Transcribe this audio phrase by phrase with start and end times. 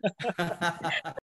[0.00, 1.16] 哈哈哈哈哈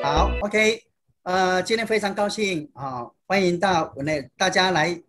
[0.00, 0.84] 好，OK，
[1.24, 5.02] 呃，今天非常高兴啊，欢迎到我们大家来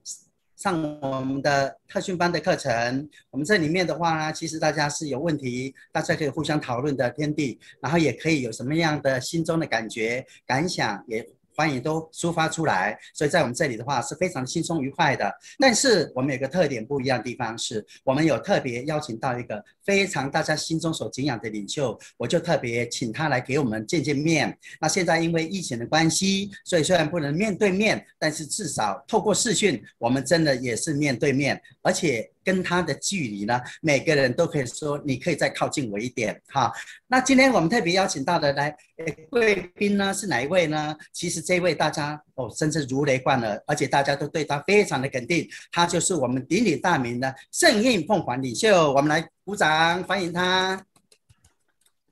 [0.56, 3.08] 上我们的特训班的课程。
[3.30, 11.30] 我们这里面的话呢，其实大家是有问题，大家可以互相讨论的天地，然后也可以有什么样的心中的感觉、感想也。
[11.60, 15.30] 欢迎都抒发出来，所以在我们这里的话是非常轻松愉快的。
[15.60, 24.58] 但是我们有个特点不一样的地方是，我们有特别邀请到一个非常大家心中所敬仰的领袖，我就特别请他来给我们见见面。
[24.80, 32.32] 那现在因为疫情的关系，所以虽然不能面对面，但是至少透过视讯，我们真的也是面对面，而且。
[32.44, 36.72] 跟他的距离呢，每个人都可以说，你可以再靠近我一点哈。
[37.08, 38.76] 那今天我们特别邀请到的来
[39.30, 40.96] 贵宾呢是哪一位呢？
[41.12, 48.92] 其实这位大家哦，真是如雷贯耳，而且大家都对他非常的肯定，他就是我们鼎鼎大名的盛宴凤凰领袖。
[48.94, 50.84] 我们来鼓掌欢迎他。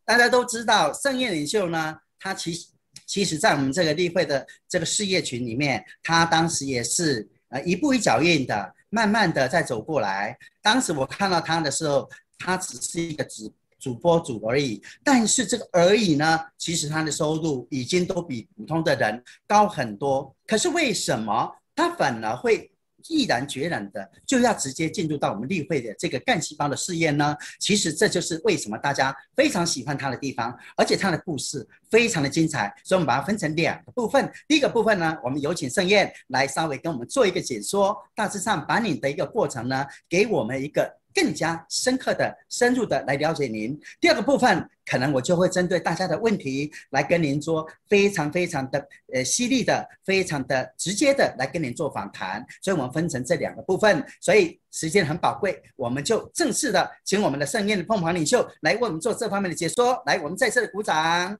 [0.06, 2.68] 大家都知道盛宴领袖呢，他其
[3.06, 8.74] 其实在我们这个例会的这个事业群里面，他当时也是呃一步一脚印的。
[8.90, 14.82] 慢慢的再走过来，当时我看到他的时候，他只是一个主主播主而已。
[15.04, 20.36] 但是这个而已呢，其实他的收入已经都比普通的人高很多。
[20.46, 22.72] 可是为什么他反而会？
[23.10, 27.36] 毅然决然的就要直接进入到我们例会的这个干细胞的试验呢？
[27.60, 34.32] 其实这就是为什么大家非常喜欢它的地方，而且它的故事非常的精彩，所以我们把它分成两个部分。
[34.48, 40.98] 第一个部分呢，我们有请盛宴来稍微跟我们做一个解说，大致上把你的一个过程呢，给我们一个。
[41.18, 43.76] 更加深刻的、深入的来了解您。
[44.00, 52.46] 第二个部分，可能我就会针对大家的问题来跟您做非常非常的呃犀利的、非常的直接的来跟您做访谈。
[52.62, 60.00] 所以我们分成这两个部分，所以时间很宝贵，我们就正式的请我们的盛宴的凤凰领袖来为我们做这方面的解说。
[60.06, 61.36] 来，我们再次的鼓掌。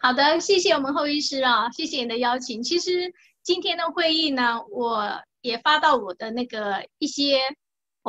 [0.00, 2.62] 好的，谢谢我们后医师啊，谢谢你的邀请。
[2.62, 3.12] 其实
[3.42, 7.40] 今天的会议呢，我也发到我的那个一些。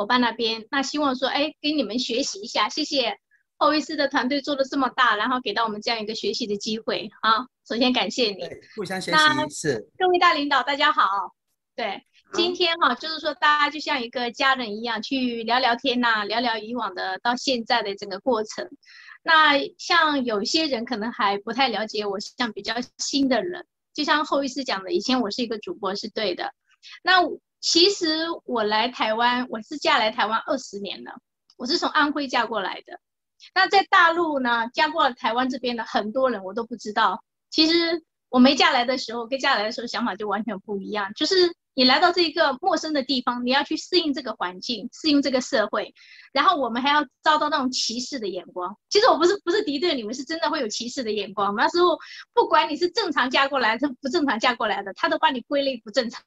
[0.00, 3.18] 伙伴那边，那希望说，哎，跟你们学习一下，谢谢
[3.58, 7.44] 后医师的团队做的这么大，然后给到我们这样一个学习的机会啊。
[7.68, 8.42] 首先感谢你，
[8.74, 9.18] 互相学习
[9.50, 9.90] 是。
[9.98, 11.02] 各位大领导，大家好。
[11.76, 12.02] 对，
[12.32, 18.66] 今天哈，就是说大家就像一个家人一样去聊聊天呐，聊聊以往的到现在的整个过程。
[19.22, 26.54] 那像有些人可能还不太了解我，像比较新的人，就像后医师讲的，以前我是一个主播是对的。
[27.02, 27.20] 那。
[27.60, 28.06] 其实
[28.44, 31.12] 我来台湾，我是嫁来台湾二十年了，
[31.58, 32.98] 我是从安徽嫁过来的。
[33.54, 37.22] 那在大陆呢，嫁过了台湾这边的很多人我都不知道。
[37.50, 41.12] 其实我没嫁来的时候，跟嫁来的时候想法就完全不一样。
[41.14, 45.92] 就是你来到这一个陌生的地方，你要去适应这个环境，适应这个社会，
[46.32, 48.74] 然后我们还要遭到那种歧视的眼光。
[48.88, 51.54] 其实我不是不是敌对你们，是真的会有歧视的眼光。
[51.54, 51.98] 那时候
[52.32, 56.22] 不管你是正常嫁过来，是不正常嫁过来的，他都把你归类不正常。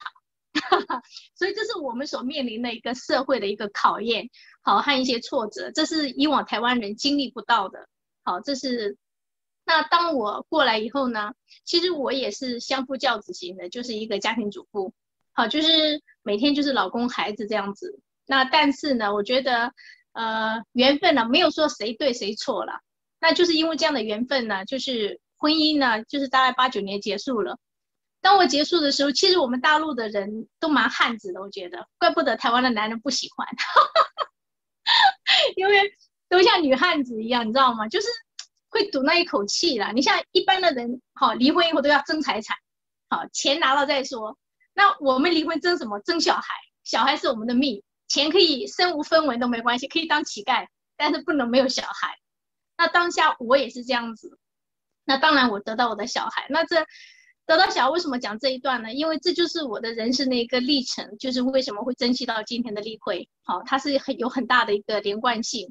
[1.34, 4.30] 所以这是我们所面临的一个社会的一个考验，
[4.62, 7.88] 好和一些挫折，这是以往台湾人经历不到的。
[8.22, 8.96] 好，这是
[9.66, 11.32] 那当我过来以后呢，
[11.64, 14.94] 其实我也是相夫教子型的，就是一个家庭主妇。
[15.32, 18.00] 好，就是每天就是老公孩子这样子。
[18.26, 19.72] 那但是呢，我觉得
[20.12, 22.80] 呃缘分呢，没有说谁对谁错了，
[23.20, 27.58] 那就是因为这样的缘分呢，就是婚姻呢，就是大概八九年结束了。
[28.24, 33.46] 当我结束的时候，其实我们大陆的人都蛮汉子的，我觉得，怪不得台湾的男人不喜欢，
[35.56, 35.92] 因为
[36.30, 37.86] 都像女汉子一样，你知道吗？
[37.86, 38.06] 就是
[38.70, 39.92] 会赌那一口气啦。
[39.92, 42.56] 你像一般的人，好离婚以后都要争财产，
[43.10, 44.38] 好钱拿了再说。
[44.72, 46.00] 那我们离婚争什么？
[46.00, 46.42] 争小孩，
[46.82, 52.16] 小孩是我们的命，钱可以身无分文都没关系，可以当乞丐，但是不能没有小孩。
[52.78, 54.38] 那当下我也是这样子，
[55.04, 56.86] 那当然我得到我的小孩，那这。
[57.46, 58.92] 得到小为什么讲这一段呢？
[58.92, 63.28] 因为这就是我的人生的一个历程，就是为什么会珍惜到今天的例会。
[63.42, 65.70] 好，它是很有很大的一个连贯性。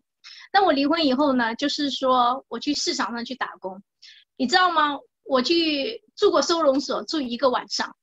[0.53, 3.81] 那我离婚以后呢，就是说我去市场上去打工，
[4.37, 4.99] 你知道吗？
[5.23, 7.95] 我去住过收容所住一个晚上，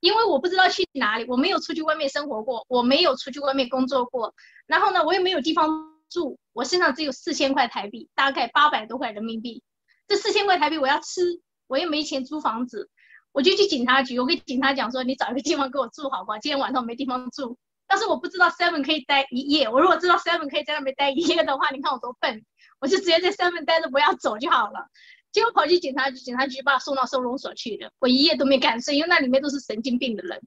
[0.00, 4.34] 因为我不知道去哪里，我没有出去外面生活过，我没有出去外面工作过，
[4.66, 5.70] 然后呢，我也没有地方
[6.10, 9.62] 住，我身上只有四千块台币，大概八百多块人民币。
[10.06, 11.40] 这四千块台币我要吃。
[11.70, 12.90] 我又没钱租房子，
[13.30, 14.18] 我就去警察局。
[14.18, 16.38] 我跟警察讲说：“你找一个地方给我住好不好？
[16.38, 17.56] 今天晚上没地方住。”
[17.86, 19.68] 但是我不知道 Seven 可以待一夜。
[19.68, 22.44] 我如果知道 Seven 可以在那边待一夜的话，你看我多笨，
[22.80, 24.88] 我就直接在 Seven 待着不要走就好了。
[25.30, 27.92] 结果跑去警察局，警察局把我送到收容所去了。
[28.00, 30.42] 我一夜都没敢睡，因为那里面都是神经病的人，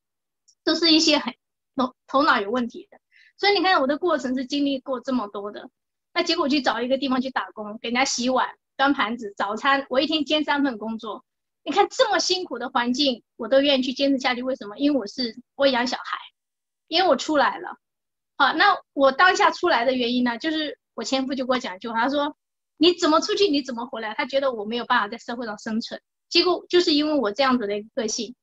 [0.65, 1.33] 都是一些很
[1.77, 2.97] 头头脑有问题的。
[3.37, 5.69] 所以你看我的过程是经历过这么多的。
[6.13, 8.49] 那结果去找一个地方去打工，给人家洗碗、
[8.83, 11.23] 端盘子、早餐，我一天兼三份工作。
[11.63, 14.43] 你看这么辛苦的环境，我都愿意去坚持下去。
[14.43, 14.77] 为什么？
[14.77, 16.17] 因为我是我养小孩，
[16.89, 17.77] 因为我出来了。
[18.35, 22.35] 好，那我当下出来的原因呢，就是我前夫就跟我讲一句话，他说。
[22.77, 23.47] 你怎么出去？
[23.47, 24.13] 你怎么回来？
[24.15, 28.35] 他觉得我没有办法在社会上生存，结果就是因为我这样子的一个个性。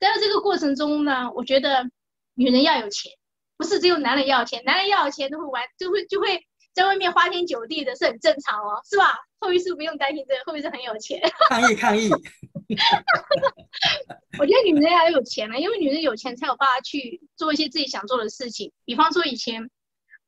[0.00, 1.88] 在这个过程中呢，我觉得
[2.34, 3.12] 女人要有钱，
[3.56, 6.44] 不是只有男人要钱，男人要有钱都会玩，就会就会
[6.76, 9.16] 在外面花天酒地的，是很正常哦，是吧？
[9.40, 11.18] 后遗是不用担心这个，后遗是很有钱。
[11.48, 12.10] 抗 议抗议。
[14.38, 19.70] 我觉得女人要有钱了，因为女人有钱才有办法去做一些自己想做的事情，比方说以前。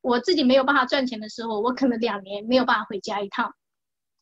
[0.00, 3.52] 我自己没有办法赚钱的时候，我可能两年没有办法回家一趟，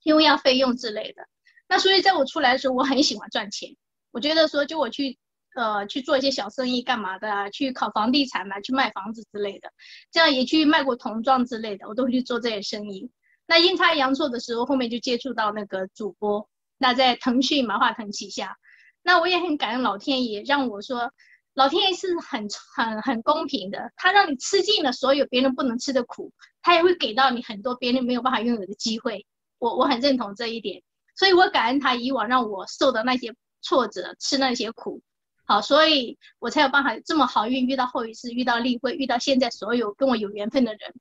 [0.05, 1.29] 因为要费用之类的。
[1.69, 3.77] 那所以在我出来的时候，我很喜欢赚钱。
[4.11, 5.19] 我觉得说，就我去
[5.57, 9.69] 呃去做一些小生意干嘛的，去考房地产啊，去卖房子之类的，
[10.13, 13.11] 这样也去卖过童装之类的，我都会去做这些生意。
[13.47, 16.49] 那阴差阳错的时候，后面就接触到那个主播。
[16.79, 18.57] 那在腾讯马化腾旗下，
[19.03, 21.13] 那我也很感恩老天爷，让我说。
[21.55, 26.31] 老天爷是很很很公平的，他让你吃尽了所有别人不能吃的苦，
[26.61, 29.25] 他也会给到你很多别人没有办法拥有的机会。
[29.59, 30.83] 我我很认同这一点，
[31.17, 35.01] 所以我感恩他以往让我受的那些挫折，吃那些苦，
[35.47, 40.95] 好，所以我才有办法这么好运遇到后一次，遇到例会，遇到现在所有跟我有缘分的人。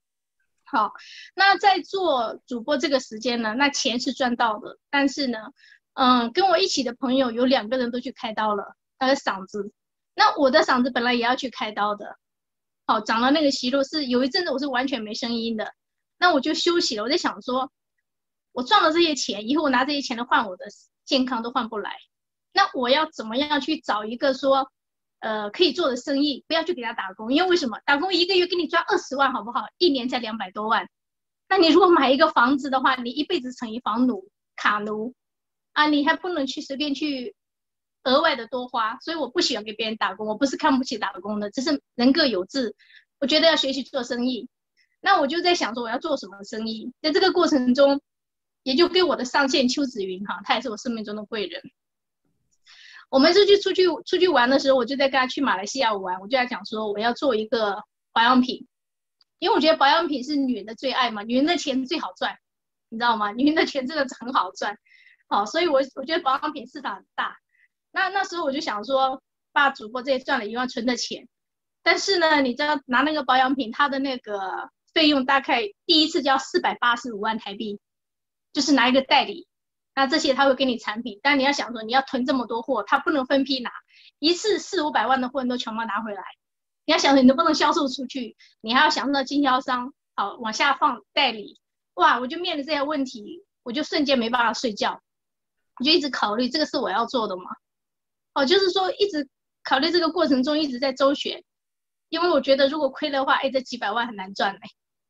[0.64, 0.94] 好，
[1.36, 5.40] 那在做主播这个时间呢，那钱是赚到的，但是呢，
[5.94, 9.72] 嗯，跟我一起的朋友有两个人都去开刀了，他的嗓子。
[10.14, 12.18] 那我的嗓子本来也要去开刀的，
[12.86, 15.74] 好，长了那个息肉，是有一阵子我是完全没声音的，
[16.18, 17.04] 那我就休息了。
[17.04, 17.72] 我在想说，
[18.52, 20.66] 我赚了这些钱，以后我拿这些钱来换我的
[21.04, 21.98] 健康都换不来，
[22.56, 24.72] 那我要怎么样去找一个说，
[25.20, 27.78] 呃，可以做的生意，不要去给他打工，因为为什么？
[27.86, 29.66] 打工一个月给你赚二十万，好不好？
[29.78, 30.90] 一年才两百多万，
[31.48, 35.14] 那你如果买一个房子的话，你一辈子成一房奴、卡奴，
[35.74, 37.36] 啊，你还不能去随便去。
[38.08, 40.28] 额外的多花，所以我不喜欢给别人打工。
[40.28, 42.76] 我不是看不起打工的，只是人各有志。
[43.20, 44.48] 我觉得要学习做生意，
[45.02, 46.94] 那我就在想说我要做什么生意。
[47.02, 48.00] 在这个过程中，
[48.62, 51.60] 也就跟我的上线邱子云哈，他也是我生命中的贵人。
[53.10, 58.68] 我们是去出去出去玩的时候，我就在跟他去马来西亚玩，我就在讲说我要做一个保养品，
[59.40, 62.38] 因为我觉得保养品是女人的最爱嘛，女人的钱最好赚，
[62.90, 63.32] 你知道吗？
[63.32, 64.78] 女人的钱真的很好赚，
[65.28, 67.38] 好，所以我我觉得保养品市场很大。
[67.92, 69.22] 那那时候我就想说，
[69.54, 71.30] 把主播这些赚了一万存的钱，
[71.82, 77.80] 但是呢，你知道拿那个保养品，它的那个费用大概第一次就要四百八十五万台币，
[78.52, 79.48] 就是拿一个代理，
[79.96, 83.72] 那这些他会给你产品，但你要想说你要囤这么多货，他不能分批拿，
[84.20, 86.22] 一次四五百万的货你都全部拿回来，
[86.86, 91.60] 你要想着你能不能销售出去，你还要想到经销商，好往下放代理，
[91.94, 95.02] 哇，我就面临这些问题，我就瞬间没办法睡觉，
[95.80, 97.44] 我就一直考虑这个是我要做的吗？
[98.34, 99.30] 哦，就是说一直
[99.64, 101.42] 考虑这个过程中一直在周旋，
[102.10, 104.60] 因为我觉得如果亏的话，哎，这几百万很难赚嘞。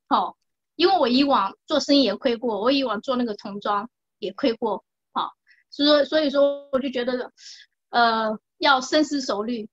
[0.08, 0.38] 好，
[0.76, 3.90] 因为我以往做生意也亏过，我以往做那个童装
[4.26, 4.84] 也亏过。
[5.14, 5.32] 好，
[5.70, 7.32] 所以说所以说我就觉得，
[7.90, 9.70] 呃，要深思熟虑。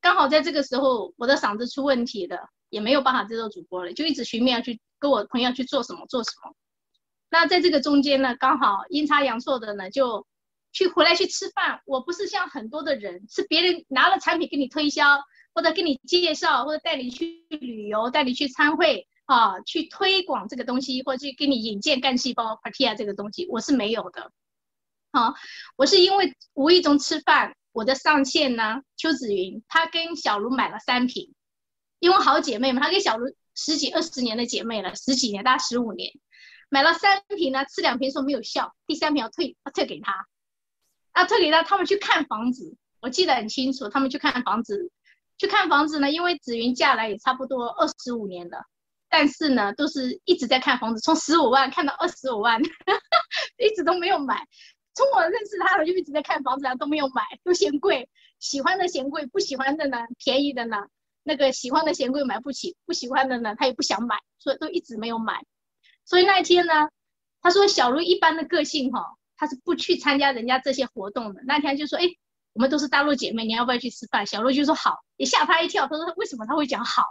[0.00, 6.54] 刚好在这个时候，我的嗓子出问题了，也没有办法接受主播了，就一直寻觅要去跟我朋友去做什么做什么。
[7.30, 10.26] 那在这个中间呢，刚好阴差阳错的呢，就。
[10.76, 15.04] 去回来去吃饭，我不是像很多的人，是别人拿了产品给你推销，
[15.54, 24.32] 或者给你介绍，或者带你去旅游，带你去参会啊，去推广这个东西，或者去给你引荐干细胞 Partia 这个东西，我是没有的。
[25.12, 25.34] 好，
[25.76, 31.32] 我是因为无意中吃饭，我的上线呢，邱子云，她跟小卢买了三瓶，
[32.00, 36.12] 因为好姐妹嘛，她跟小卢十几二十年的姐妹了，十几年，大概十五年，
[36.68, 40.26] 买了三瓶呢，吃两瓶说没有效，第三瓶要退，要退给她。
[41.12, 43.88] 啊，退给她他们去看房子，我记得很清楚。
[43.88, 44.90] 他们去看房子，
[45.38, 48.66] 去看房子呢，因为紫云嫁来也差不多二十五年了，
[49.16, 52.60] 但是呢，都是一直在看房子，从十五万看到二十五万，
[53.62, 54.44] 一直都没有买。
[54.92, 58.08] 从我认识他了，就一直在看房子，都没有买，都嫌贵。
[58.40, 60.78] 喜欢的嫌贵，不喜欢的呢，便宜的呢，
[61.22, 65.44] 那个喜欢的嫌贵买不起，不喜欢的呢，他也不想买，所以都一直没有买。
[66.04, 66.88] 所以那一天呢，
[67.40, 69.16] 他说小茹一般的个性哈。
[69.36, 71.42] 他是不去参加人家这些活动的。
[71.44, 72.04] 那天就说：“哎，
[72.54, 75.86] 我们都是大陆姐妹，你要不要去吃饭？”小陆就说：“好。”也吓他一跳。
[75.86, 77.04] 他说：“为什么他会讲好？”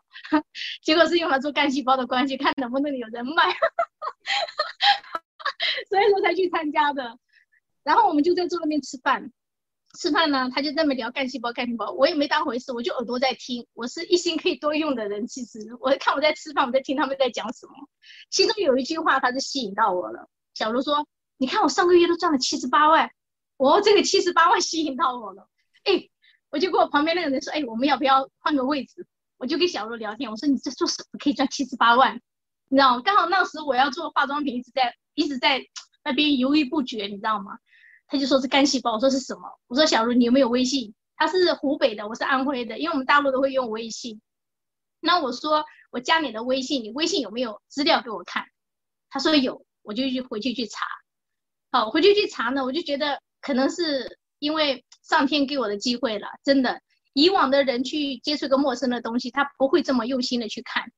[0.84, 3.52] 结果是用来做干细胞的关系，看能不能有人脉，
[5.90, 7.18] 所以说才去参加的。
[7.84, 9.32] 然后我们就在坐那边吃饭，
[10.00, 13.68] 吃饭呢，他就在那边聊干细胞，干细胞，我也没当回事，我就耳朵在听。
[13.74, 17.74] 我是一心可以多用的人，其实我看我在吃饭，我在听他们在讲什么。
[18.30, 20.30] 其中有一句话，他就吸引到我了。
[20.54, 21.08] 小卢说
[21.38, 23.12] ：“你看我上个月都赚了七十八万，
[23.58, 25.48] 我这个七十八万吸引到我了。”
[25.86, 26.10] 哎，
[26.50, 29.06] 我就跟我旁边那个人说：“哎，我们要不要换个位置？”
[29.38, 32.22] 我就跟小卢聊天，我说：“你在做什么可以赚七十八万？”
[32.70, 33.02] 你知道吗？
[33.04, 35.62] 刚好那时我要做化妆品，一直在一直在
[36.04, 37.58] 那边犹豫不决，你知道吗？
[38.08, 39.42] 他就说是干细胞，我说是什么？
[39.68, 40.94] 我说小卢，你有没有微信？
[41.16, 44.22] 他是湖北的，我是安徽的，因为我们大陆都会用微信。
[45.00, 48.46] 那我说我加你的微信，你微信有没有资料给我看？
[49.10, 50.86] 他说有，我就去回去去查。
[51.72, 56.82] 好，回去去查呢，我就觉得可能是因为上天给我的机会了，真的。
[57.14, 60.92] 以往的人去接触一个陌生的东西，他不会这么用心的去看。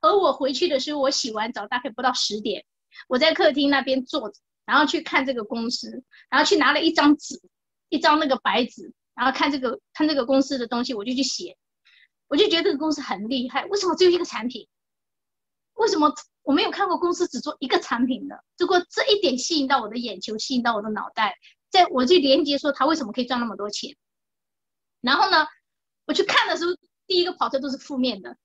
[0.00, 2.64] 而我回去的时候，我洗完澡大概不到十点，
[3.08, 4.38] 我在客厅那边坐着。
[4.66, 7.40] 然后去看这个公司，然后去拿了一张纸，
[7.88, 11.56] 一张那个白纸，然后看这个看这个公司的东西，我就去写，
[12.26, 13.64] 我就觉得这个公司很厉害。
[13.66, 14.66] 为什么只有一个产品？
[15.74, 16.12] 为什么
[16.42, 18.42] 我没有看过公司只做一个产品的？
[18.56, 21.36] 结果这一点吸引到我的眼球，吸引到我的脑袋，
[21.70, 23.96] 在我去连接说他为什么可以赚那么多钱。
[25.00, 25.46] 然后呢，
[26.06, 26.72] 我去看的时候，
[27.06, 28.36] 第一个跑车都是负面的，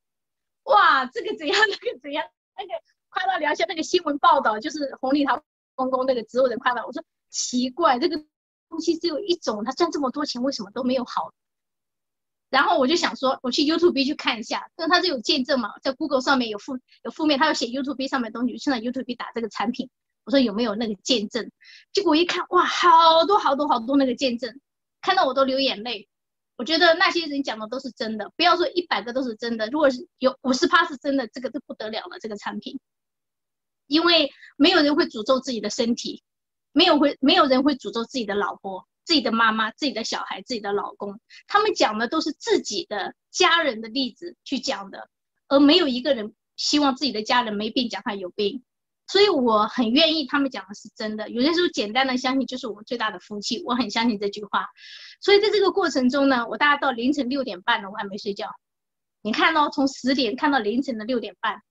[0.64, 2.26] 哇，这个怎样， 那个怎样，
[2.58, 2.74] 那个
[3.10, 5.42] 快到聊一下那个新闻报道，就是红利他。
[5.74, 8.24] 公公那个植物人快乐，我说奇怪，这个
[8.70, 11.34] 东西只有一种，他赚这么多钱，为什么都没有好？
[12.50, 19.90] 然后我就想说，我去 YouTube 去看一下，但他是有见证嘛，在 Google 上面有负有负面，他要写 YouTube 上面东西，去那 YouTube 打这个产品，
[20.24, 21.52] 我说有没有那个见证？
[21.94, 24.60] 结果一看，哇，好多好多好多那个见证，
[25.02, 26.08] 看到我都流眼泪。
[26.58, 32.80] 我觉得那些人讲的都是真的，不要说一百个都是真的，如果是有五十趴是真的，这个就不得了了，这个产品。
[33.88, 36.24] 因为没有人会诅咒自己的身体，
[36.72, 41.20] 没有会没有人会诅咒自己的老婆、自己的妈妈、自己的小孩、自己的老公。
[41.48, 45.10] 他们讲的都是自己的家人的例子去讲的，
[45.48, 48.64] 而没有一个人希望自己的家人没病，讲他有病。
[49.12, 51.30] 所以我很愿意他们讲的是真的。
[51.30, 54.66] 有些时候简单的相信就是我最大的福气，我很相信这句话。
[55.20, 58.48] 所以在这个过程中呢，我大概到凌晨六点半了，我还没睡觉。
[59.22, 61.62] 你看到从十点看到凌晨的六点半。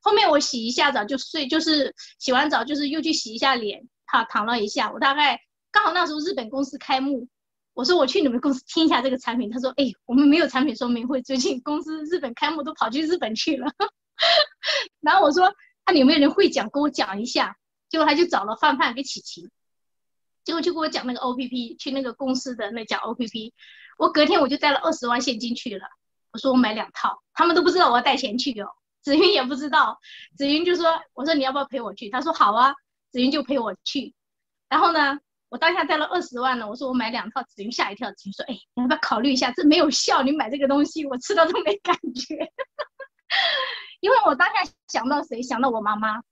[0.00, 4.90] 后面我洗一下澡就睡，就是洗完澡就是又去洗一下脸，哈，躺了一下。
[4.90, 5.38] 我大概
[5.70, 7.28] 刚好那时候日本公司开幕，
[7.72, 9.48] 我说我去你们公司听一下这个产品。
[9.48, 13.72] 他说，哎，我们没有产品说明会，最近公司日本开幕都跑去日本去了。
[15.00, 15.52] 然后我说，
[15.84, 17.56] 他有没有人会讲，跟我讲一下。
[17.88, 19.50] 结果他就找了范范给琪琪，
[20.44, 23.52] 结果就给我讲那个 O P P，去那个公司的那讲 O P P。
[23.98, 25.86] 我隔天我就带了二十万现金去了，
[26.32, 28.68] 我说我买两套，他们都不知道我要带钱去哦。
[29.02, 30.00] 子云也不知道，
[30.36, 32.72] 子云就说：“我说你要不要陪我去？”他说：“好啊。”
[33.12, 34.14] 子云就陪我去。
[34.70, 35.18] 然后呢，
[35.50, 36.66] 我当下带了二十万呢。
[36.66, 38.10] 我说我买两套，子云吓一跳。
[38.12, 39.52] 子云说：“哎，你要不要考虑一下？
[39.52, 42.50] 这没有效，你买这个东西，我吃了都没感觉。”
[44.00, 45.42] 因为我当下想到谁？
[45.42, 46.22] 想到我妈妈，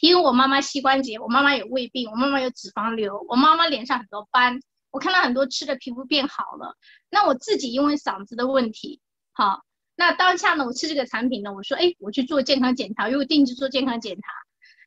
[0.00, 4.60] 因为我妈妈膝关节，我妈妈有胃病，我妈妈有脂肪瘤，我妈妈脸上很多斑。
[4.90, 6.76] 我看到很多吃的皮肤变好了。
[7.10, 9.00] 那我自己因为嗓子的问题，
[9.32, 9.62] 好。
[9.96, 14.22] 那当下呢，我吃这个产品呢，我说，哎，我去做健康检查，因为定期做健康检查，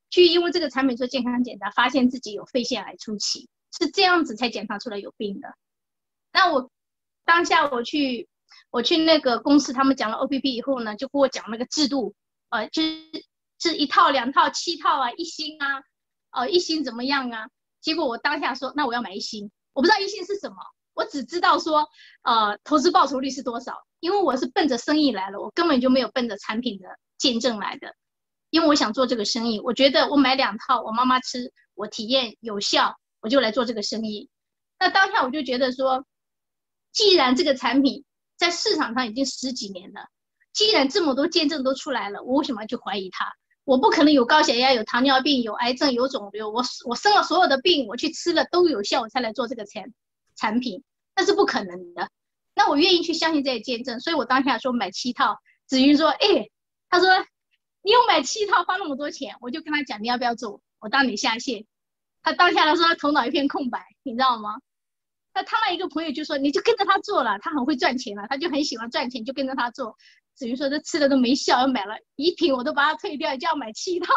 [0.09, 5.53] 去因为这个产品做健康检查，发现自己有肺腺癌初期，是这样子才检查出来有病的。
[6.31, 6.71] 那我
[7.25, 8.29] 当下我去，
[8.71, 12.15] 我去那个公司，他们讲了 O P P 以后呢，就给我讲那个制度，
[12.49, 13.05] 呃，就是
[13.59, 15.83] 是一套、两套、七套啊，一星啊，
[16.31, 17.47] 呃，一星怎么样啊？
[17.81, 20.55] 结果我当下说，那我要买一星，我不知道一星是什么，
[20.93, 21.87] 我只知道说，
[22.23, 23.75] 呃，投资报酬率是多少。
[23.99, 26.87] 因为我是奔着生意来了，我根本就没有奔着产品的
[27.19, 27.93] 见证来的。
[28.49, 34.27] 因为我想做这个生意，我觉得我买两套，我妈妈吃，我体验有效，我就来做这个生意。
[34.79, 36.03] 那当下我就觉得说，
[36.91, 38.03] 既然这个产品
[38.41, 40.01] 在市场上已经十几年了，
[40.51, 43.31] 既然这么多见证都出来了，我为什么要去怀疑它？
[43.65, 49.83] 我不可能有高血压、有糖尿病、有癌症、有肿瘤，我我生了所有的病，我去吃了都有效，我才来做这个产
[50.35, 50.83] 产品，
[51.15, 52.09] 那是不可能的。
[52.55, 55.37] 那我愿意去相信这些见证，所以我当下说买七套。
[55.67, 56.49] 子云说：“哎，
[56.89, 57.07] 他说
[57.83, 61.63] 你有买七套花那么多钱，我就跟他讲你要不要做，我当你下线。”
[62.23, 64.59] 他当下他说他头脑一片空白，你知道吗？
[65.33, 69.97] 那他那一个朋友就说你就跟着他做了，他很会赚钱了，他就很喜欢赚钱，就跟着他做。
[70.33, 74.13] 子云说这吃的都没效，买了一瓶我都把它退掉，就要买七套。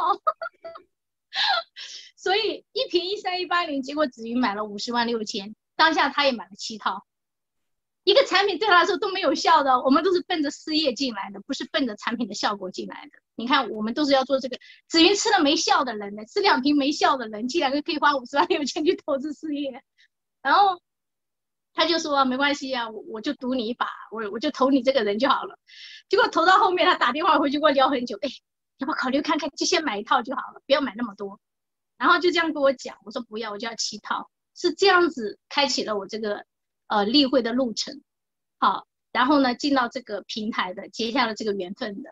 [2.16, 7.04] 所以一瓶一三一八零，结果子云买了五十万六千，当下他也买了七套。
[8.04, 13.12] 一个产品对他来说都没有效的，我们都是奔着事业进来的，不是奔着产品的效果进来的。
[13.34, 14.58] 你看，我们都是要做这个。
[14.88, 19.82] 紫云吃了没效的人呢，吃两瓶没效的人，竟然可以花五十万六千去投资事业。
[20.42, 20.80] 然后
[21.74, 25.58] 他就说没关系啊，我我就赌你一把，我我就投你这个人就好了。
[26.08, 28.28] 结果投到后面，他打电话回去跟我聊很久，哎，
[28.78, 31.38] 要不要考虑看看，就先买一套就好了，不要买那么多。
[31.98, 36.46] 然后就这样跟我讲，我说不要，我就要七套，是这样子开启了我这个。
[36.86, 38.02] 呃，例会的路程，
[38.58, 42.10] 好，然后呢，进到这个平台的，结下了这个缘分的。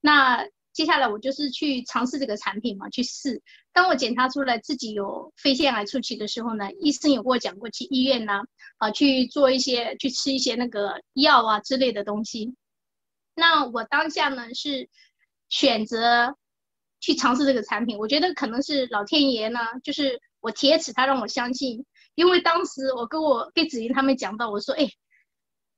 [0.00, 3.42] 那接下来我就是去尝试这个产品嘛，去试。
[3.72, 8.40] 当我检查出来自己有肺腺癌初期的时候呢，医生有跟我讲过去医院呢，
[8.78, 12.54] 啊，去做一些，去吃一些那个药啊之类的东西。
[13.34, 14.88] 那我当下呢是
[15.48, 16.36] 选择
[17.00, 21.84] 去尝试这个产品，我觉得可能是老天爷呢，就是我铁齿，他让我相信。
[22.14, 24.86] 因为当时我跟我跟子怡他们讲到，我说，哎，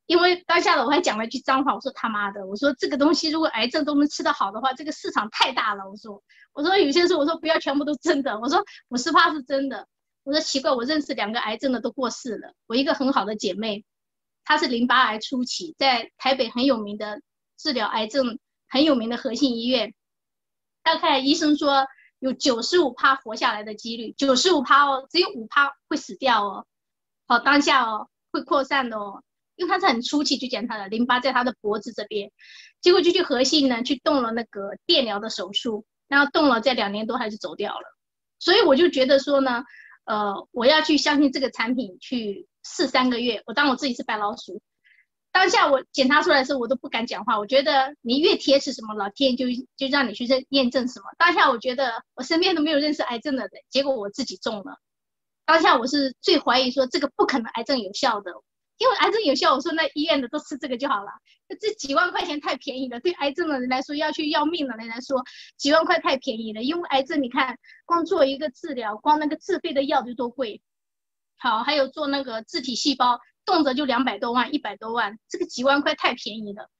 [0.06, 5.88] 因为当下的我还讲了一句脏话，我说他妈的，我说这个东西如果癌症都能吃得好的话，这个市场太大了。
[5.88, 9.86] 我说，我说有些事我说不要全部都真的，我说五十趴是真的。
[10.22, 12.52] 我说奇怪，我认识两个癌症的都过世了。
[12.66, 13.84] 我一个很好的姐妹，
[14.44, 17.20] 她是淋巴癌初期，在台北很有名的
[17.58, 19.94] 治疗癌症很有名的核心医院，
[20.82, 21.86] 大概医生说。
[22.20, 26.64] 有九十五趴活下来的几率，九十五趴哦，只有五趴会死掉哦。
[27.26, 29.22] 好，当下哦会扩散的哦，
[29.56, 32.30] 因为他是很初期去检查的，淋巴在他的脖子这边，
[32.80, 37.96] 结果就去核心呢去动了那个电疗的手术，然后动了在两年多还是走掉了。
[38.38, 39.64] 所以我就觉得说呢，
[40.04, 44.60] 呃，我要去相信这个产品去试三个月，我当我自己是白老鼠。
[45.32, 47.36] 当下我检查出来的时候，我都不敢讲话。
[47.36, 49.46] 我觉得你越贴是什么，老天就
[49.76, 51.06] 就让你去认验证什么。
[51.18, 54.78] 当下我觉得我身边都没有认识癌症的人，结果我自己中了。
[55.44, 58.32] 当下我是最怀疑说这个不可能癌症有效的，
[58.78, 61.10] 因为癌症有效，我说那医院的都吃这个就好了。
[61.60, 65.22] 这几万块钱太便宜了，对癌症的人来说，要去要命的人来说，
[65.56, 66.62] 几万块太便宜了。
[66.62, 70.62] 因为癌症你看，光做一个治疗，光那个自费的药就多贵。
[71.36, 73.20] 好，还有做那个自体细胞。
[73.46, 76.70] 动辄就两百多万、一百多万，这个几万块太便宜了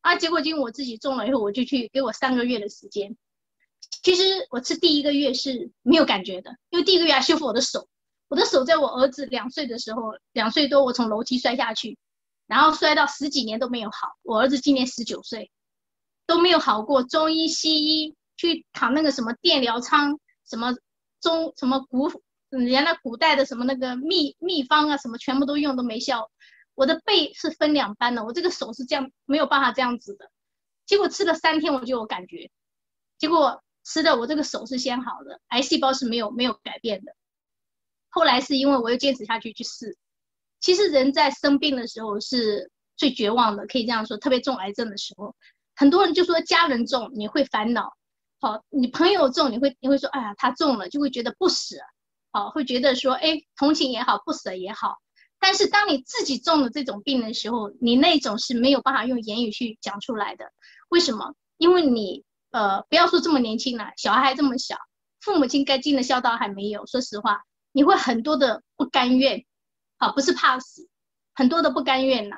[0.00, 0.16] 啊！
[0.16, 3.14] 结果因为我自己中了以后，我就去给我三个月的时间。
[4.02, 7.90] 其实我吃第一个月是没有感觉的，因为第一个月要修复我的手。
[8.28, 11.98] 我的手在我儿子两岁的时候，两岁多我从楼梯摔下去，
[12.46, 14.16] 然后摔到十几年都没有好。
[14.22, 15.50] 我儿子今年十九岁，
[16.26, 17.02] 都没有好过。
[17.02, 20.74] 中医、西医去躺那个什么电疗舱，什么
[21.20, 22.10] 中什么古。
[22.50, 26.30] 原来古代的什么那个秘秘方啊，什么全部都用都没效。
[26.74, 30.30] 我的背是分两半的，我这个手是这样没有办法这样子的。
[30.86, 32.50] 结果吃了三天我就有感觉，
[33.18, 37.14] 结果吃的我这个手是先好的，癌细胞是没有没有改变的。
[38.10, 39.96] 后来是因为我又坚持下去去试。
[40.60, 45.34] 其实人在生病的时候是最绝望的，可以这样说，特别重癌症的时候，
[45.76, 47.92] 很多人就说家人重你会烦恼，
[48.40, 51.76] 好，你朋友重你会你会说哎呀他重了就会觉得不舍。
[52.30, 54.96] 好，会觉得说，哎，同情也好，不舍也好。
[55.40, 60.44] 但是当你自己中了这种病的时候，你那种是没有办法用言语去讲出来的。
[60.90, 61.34] 为什么？
[61.56, 64.76] 因为你，呃，不要说这么年轻了，小孩还这么小，
[65.20, 66.86] 父母亲该尽的孝道还没有。
[66.86, 69.44] 说实话，你会很多的不甘愿，
[69.98, 70.88] 好，不是怕死，
[71.34, 72.36] 很多的不甘愿呐。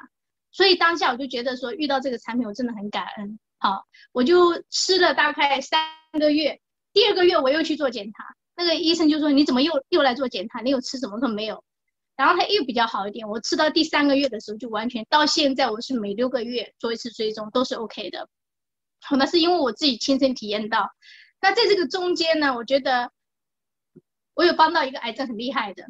[0.53, 3.39] 所以当下我就觉得说，遇到这个产品，我真的很感恩。
[3.59, 5.81] 好，我就吃了大概三
[6.19, 6.61] 个月，
[6.93, 8.25] 第二个月我又去做检查。
[8.57, 10.61] 那个医生就说：“你怎么又又来做检查？
[10.61, 11.63] 你有吃什么？”说没有。
[12.17, 13.27] 然后他又比较好一点。
[13.27, 18.29] 我吃到第三个月的时候，就完全到现在，我是每六个月做一次追踪，都是 OK 的。
[19.01, 20.91] 好，那是因为我自己亲身体验到。
[21.41, 23.11] 那在这个中间呢，我觉得
[24.41, 25.85] 我有帮到一个癌症很厉害的、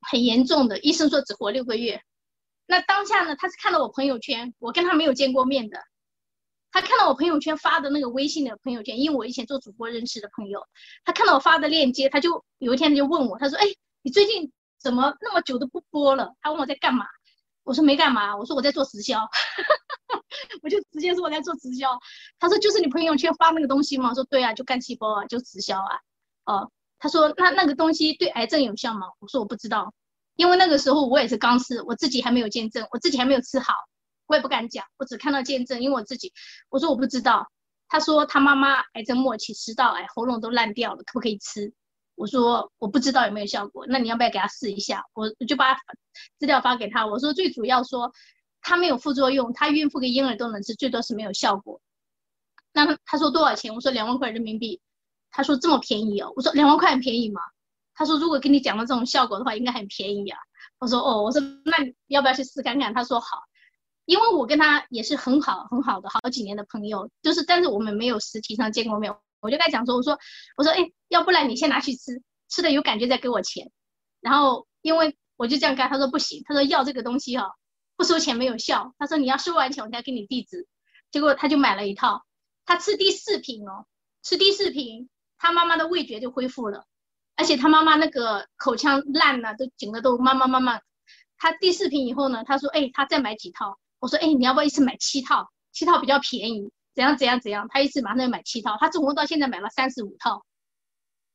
[0.00, 2.02] 很严重的，医生说只活六个月。
[2.64, 5.78] 那当下呢，他是看到我朋友圈，我跟他没有见过面的。
[6.72, 10.66] 他看到我朋友圈发的那个微信的朋友圈，因为我以前做主播认识的朋友，
[11.04, 13.66] 他看到我发的链接，他就有一天他就问我，他说：“哎，
[14.00, 17.04] 你最近怎么那么久都不播了？”他问我在干嘛，
[17.64, 19.20] 我说没干嘛，我说我在做直销，
[20.62, 22.00] 我就直接说我在做直销。
[22.38, 24.08] 他说就是你朋友圈发那个东西吗？
[24.08, 26.00] 我说对啊，就干细胞啊，就直销啊。
[26.46, 29.06] 哦，他说那那个东西对癌症有效吗？
[29.18, 29.92] 我说我不知道，
[30.36, 33.74] 因为那个时候我也是刚吃，我自己还没有见证，我自己还没有吃好。
[34.26, 36.32] 我也不敢讲，我只看到见证，因为我自己，
[36.70, 37.46] 我说我不知道。
[37.88, 41.72] 他说他妈妈癌症末期，食道癌，喉咙都烂掉了，可不可以吃？
[42.14, 45.04] 我说我不知道有没有效果，那你要不要给他试一下？
[45.12, 45.74] 我就把
[46.38, 48.10] 资料发给他，我说最主要说
[48.62, 51.80] 他没有副作用，他孕妇跟婴儿都能吃，最多是没有效果。
[52.72, 53.74] 那他说多少钱？
[53.74, 54.80] 我说两万块人民币。
[55.36, 56.32] 他说这么便宜哦？
[56.36, 57.40] 我说两万块很便宜吗？
[57.92, 60.38] 他说如果跟你讲了这种效果的话，应该很便宜啊。
[60.78, 62.94] 我说哦，我说那你要不要去试看看？
[62.94, 63.42] 他说好，
[64.04, 69.12] 因为我跟他也是很好很好的好几年的朋友，就是但是我们没有实体上见过面。
[69.40, 70.16] 我就跟他讲说，我说
[70.56, 73.72] 我说哎，要不然你先拿去吃，吃的有感觉再给我钱。
[74.20, 77.50] 然后因为我就这样干，他说不行，他说要这个东西哈，
[77.96, 78.94] 不收钱没有效。
[78.98, 80.68] 他说你要收完钱我才给你地址。
[81.10, 82.24] 结果他就买了一套，
[82.64, 83.86] 他吃第四瓶哦，
[84.22, 86.84] 吃第四瓶，他妈妈的味觉就恢复了。
[87.36, 90.80] 而且他妈妈那个口腔烂了，都紧的都慢慢慢慢。
[91.36, 95.50] 他第四瓶以后呢，他说：“哎，他再买几套。”我说：“哎，你要不要一次买七套？
[95.72, 100.44] 七套比较便宜，怎样怎样怎样？”他一次马上就买七套，他总共到现在买了三十五套。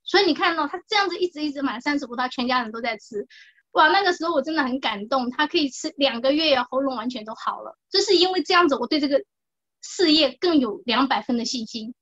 [0.04, 3.28] 所以你看到他这样子一直一直买三十五套，全家人都在吃。
[3.72, 5.30] 哇，那个时候我真的很感动。
[5.30, 7.78] 他可以吃两个月，喉咙完全都好了。
[7.92, 9.22] 就是因为这样子，我对这个
[9.82, 11.94] 事业更有两百分的信心。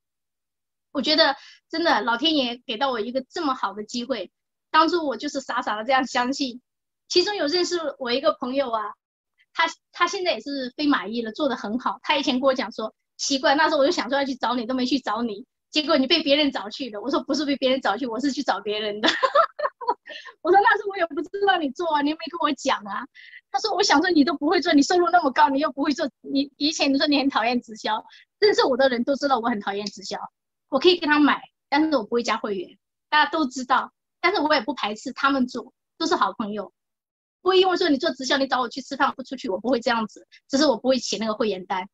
[0.92, 1.36] 我觉得
[1.70, 4.32] 真的，老天爷给到我一个这么好的机会，
[4.72, 6.62] 当初我就是傻傻的这样相信。
[7.08, 8.82] 其中有认识我一个朋友啊，
[9.54, 12.00] 他他现在也是飞马翼了，做的很好。
[12.04, 17.00] 他以前跟我讲说，奇怪，那时候我就想说要去找你，都没去找你，结果你被别人找去了。
[17.00, 19.08] 我说不是被别人找去，我是去找别人的。
[20.42, 23.06] 我说那时候我也不知道你做啊，你又没跟我讲啊。
[23.50, 26.10] 他说我想说你都不会做，你收入那么高，你又不会做。
[26.22, 28.04] 你以前你说你很讨厌直销，
[28.40, 30.18] 认识我的人都知道我很讨厌直销。
[30.70, 32.78] 我可以跟他买，但是我不会加会员，
[33.10, 33.92] 大家都知道。
[34.20, 36.74] 但是我也不排斥他们做，都是好朋友。
[37.42, 40.28] 不会因为说你做直销，你找我去吃饭不出去，我不会这样子。
[40.50, 41.88] 只是我不会写那个会员单。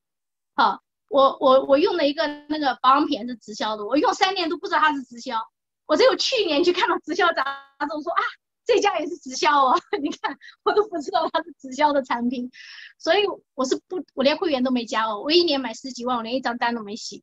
[0.56, 5.38] 好，我我我用了一个那个保养品是直销的，我用三年都不知道它是直销。
[5.86, 7.44] 我只有去年去看到直销杂
[7.82, 8.24] 志，我说啊，
[8.66, 9.80] 这家也是直销哦。
[10.02, 12.50] 你看，我都不知道它是直销的产品，
[12.98, 15.22] 所以我是不，我连会员都没加哦。
[15.22, 17.22] 我一年买十几万，我连一张单都没写。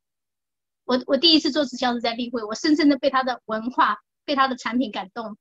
[0.83, 5.37] 我我第一次做直销是在例会，我深深的被他的文化、被他的产品感动。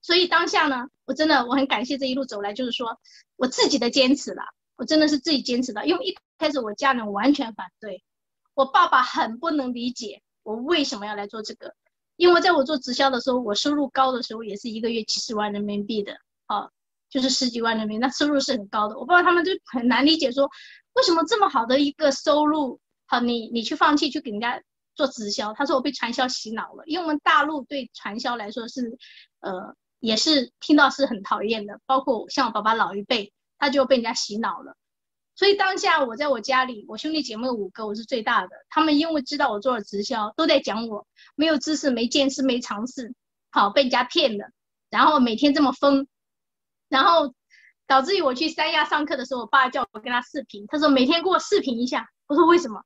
[0.00, 3.00] 所以当下呢，我真的我很感谢这一路走来，就是说
[3.36, 4.42] 我自己的坚持了，
[4.76, 5.86] 我真的是自己坚持的。
[5.86, 8.04] 因为一开始我家人完全反对，
[8.54, 11.74] 我爸爸很不能理解我为什么要来做这个。
[12.16, 16.70] 因为在我做直销的时候，我收入高的时候也是一个月几十万人民币的，啊，
[17.10, 18.96] 就是十几万人民币，那收入是很高的。
[18.98, 20.48] 我不知道他们就很难理解，说
[20.92, 22.78] 为什么这么好的一个收入。
[23.10, 24.62] 好，你你去放弃去给人家
[24.94, 28.98] 做直销，他说我被传销洗脑了，因为我们大陆对传销来说是，
[29.40, 34.76] 呃，也是听到是很讨厌的，包括像我爸爸老一辈，他就被人家洗脑了。
[35.34, 43.14] 所以当下我在我家里，我兄弟姐妹五个，我是最大的，他们因为知道我做了直销，都在讲我没有知识、没见识、没尝试，
[43.50, 44.50] 好被人家骗的，
[44.90, 46.06] 然后每天这么疯，
[46.88, 47.32] 然后
[47.86, 52.82] 导致于我去三亚上课的时候，我爸叫我跟他视频，他说每天给我视频一下，我说为什么？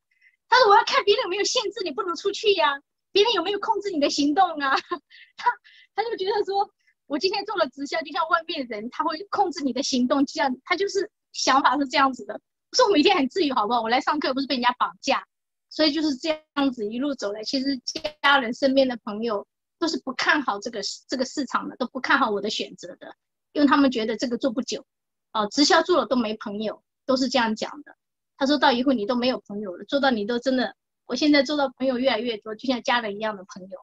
[0.52, 2.78] 他说：“我要看别人有没有限制你不能出去呀，
[3.10, 4.76] 别人有没有控制你的行动啊？”
[5.36, 5.50] 他
[5.94, 6.70] 他就觉得说，
[7.06, 12.38] 我今天做了直销，就像外面人他会控制你的行动，这样他就是想法是这样子的。
[12.72, 13.80] 说我每天很自由，好不好？
[13.80, 15.26] 我来上课不是被人家绑架，
[15.70, 17.42] 所以就是这样子一路走来。
[17.44, 17.80] 其实
[18.20, 19.46] 家人身边的朋友
[19.78, 23.14] 都是不看好这个这个市场的，都不看好我的选择的，
[23.52, 24.84] 因为他们觉得这个做不久，
[25.32, 27.96] 哦，直销做了都没朋友，都是这样讲的。
[28.42, 30.74] 他说到以后你都没有朋友了，做到你都真的，
[31.06, 33.78] 我现在做到朋友越来越多，就像家人一样的朋友，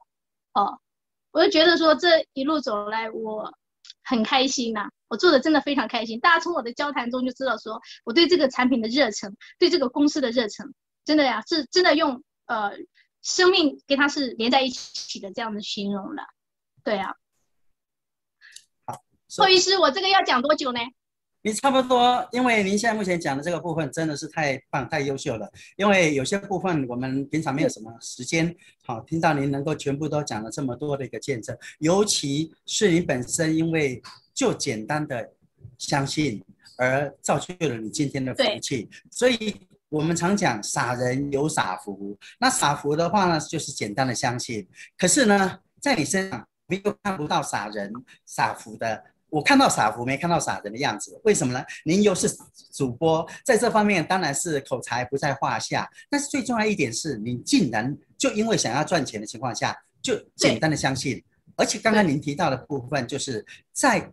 [0.52, 0.78] 哦，
[1.30, 3.50] 我就觉得说这一路走来我
[4.04, 6.20] 很开心呐，我做的真的非常开心。
[6.20, 10.70] 大家从我的交谈中就知道说我对这个产品的热忱，对这个公司的热忱，
[11.06, 12.72] 真的呀，是真的用呃
[13.22, 16.22] 生命跟它是连在一起的这样的形容了，
[16.84, 17.14] 对啊。
[18.84, 19.02] 好，
[19.38, 20.80] 霍医师，我这个要讲多久呢？
[21.42, 25.50] 你差不多，因为您现在目前讲的这个部分真的是太棒、太优秀了。
[25.76, 34.02] 因为有些部分我们平常没有什么时间，好听到您能够全部都讲了这么多的一个见证，尤其是你本身因为
[34.34, 35.30] 就简单的
[35.78, 36.44] 相信
[36.76, 38.90] 而造就了你今天的福气。
[39.10, 39.56] 所以
[39.88, 44.68] 我们常讲傻人有傻福，那傻福的话呢，就是简单的相信。
[44.98, 47.90] 可是呢，在你身上没有看不到傻人
[48.26, 49.02] 傻福的。
[49.30, 51.64] 我看到傻福，没看到傻人的样子，为什么呢？
[51.84, 52.28] 您又是
[52.72, 55.88] 主播，在这方面当然是口才不在话下。
[56.10, 61.22] 但是最重要一点是，你竟然就因为想要赚钱的情况下，就简单的相信。
[61.56, 64.10] 而且刚刚您提到的部分，就是在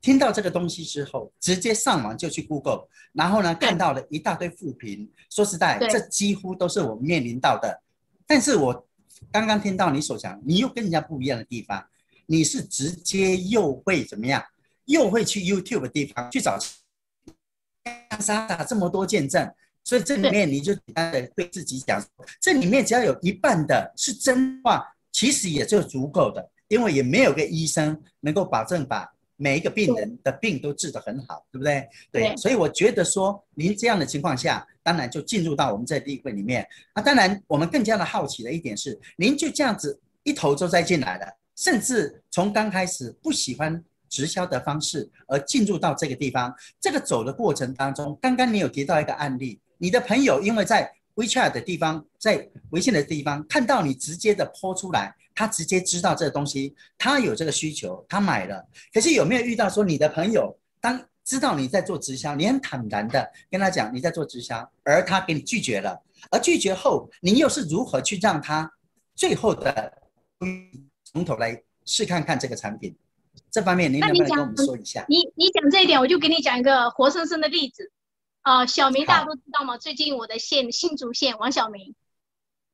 [0.00, 5.10] 听到这个东西之后，直接上网就去 Google，然后呢看到了一大堆负评。
[5.30, 7.82] 说实在，这几乎都是我面临到的。
[8.26, 8.86] 但是我
[9.32, 11.84] 刚刚听到你所讲，你又跟人家不一样的地方。
[12.26, 14.44] 你是直接又会怎么样？
[14.86, 19.50] 又会去 YouTube 的地方去找，傻傻这么多见证，
[19.82, 22.04] 所以这里面你就简单的对自己讲，
[22.40, 31.88] 这里面只要有一半的是真话，其实也就足够的，因为也没有个医生能够保证把每一个病人的病都治得很好，对不对？
[32.12, 36.66] 对，所以我觉得说，您这样的情况下，当然就进入到我们这例会里面。
[36.92, 41.26] 啊，当然我们更加的好奇的一点是，您就这样子一头就栽进来了，
[41.56, 46.54] 甚至从刚开始不喜欢直销的方式，而进入到这个地方。
[46.80, 58.66] 这个走的过程当中，刚刚你有提到一个案例，你的朋友因为在 WeChat 的地方，在微信的地方看到你直接的抛出来，他直接知道这个东西，他有这个需求，他买了。
[58.92, 68.70] 可是有没有遇到说你的朋友当知道你在做直销，你很坦然的跟他讲你在做直销，而他给你拒绝了，而拒绝后，你又是如何去让他
[69.14, 69.92] 最后的
[71.14, 72.94] 从头来试看看这个产品？
[73.48, 75.06] 这方面您能不能跟我们说一下？
[75.08, 77.92] 你你讲这一点，我就给你讲一个活生生的例子。
[78.42, 79.78] 啊，小明大家都知道吗？
[79.78, 81.94] 最近我的县新竹县王小明，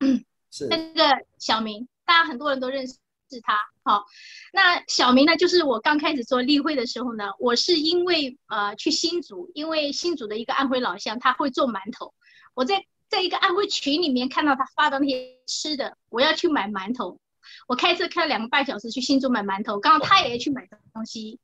[0.01, 1.05] 嗯是那个
[1.39, 2.97] 小明，大家很多人都认识
[3.43, 3.59] 他。
[3.83, 4.07] 好，
[4.55, 12.15] 那小明呢，就是我刚开始做例会的时候呢，我是因为呃去新竹，因为新竹的一个安徽老乡他会做馒头，
[12.55, 17.21] 我在在一个安徽群里面看到他发的那些吃的，我要去买馒头，
[17.69, 21.39] 我开车开了两个半小时去新竹买馒头，刚好他也去买东西，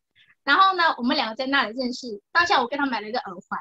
[0.45, 3.61] 然后呢，我们两个在那里认识，当下我跟他买了一个耳环，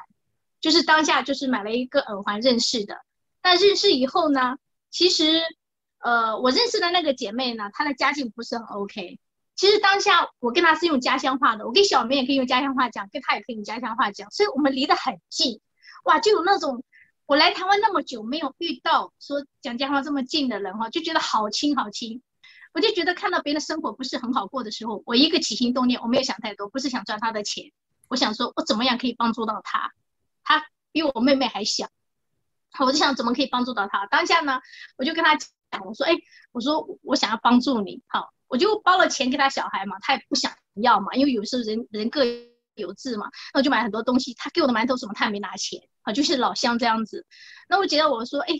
[0.60, 3.00] 就是当下就是买了一个耳环认识的，
[3.42, 4.56] 那认识以后呢，
[4.90, 5.42] 其实。
[5.98, 9.18] 呃，我认识的那个姐妹呢，她的家境不是很 OK。
[9.56, 15.60] 其实当下我跟她是用家乡话的，我跟小明也可以用家乡话讲，跟她也可以用家乡话讲，所以我们离得很近。
[16.04, 16.84] 哇，就有那种
[17.24, 22.22] 我来台湾那么久没有遇到说讲家乡话这么近的人哈，就觉得好亲好亲。
[22.76, 27.72] 我就觉得看到别人的生活不是很好过的时候，我一个起心动念，我没有想太多，不是想赚他的钱，
[28.08, 29.94] 我想说我怎么样可以帮助到他。
[30.44, 31.88] 他比我妹妹还小，
[32.84, 34.04] 我就想怎么可以帮助到他。
[34.08, 34.60] 当下呢，
[34.98, 35.48] 我就跟他讲。
[35.86, 36.12] 我说，哎，
[36.52, 42.24] 我说我想要帮助你，好，我就包了钱给他小孩嘛，他也不想要嘛，因为有时候人人各
[42.74, 47.26] 有志嘛，那我就买很多东西，他给我的馒头什么他也没拿钱，啊，就是老乡这样子。
[47.70, 48.54] 那我觉得我说，哎，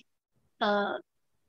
[0.59, 1.03] 呃，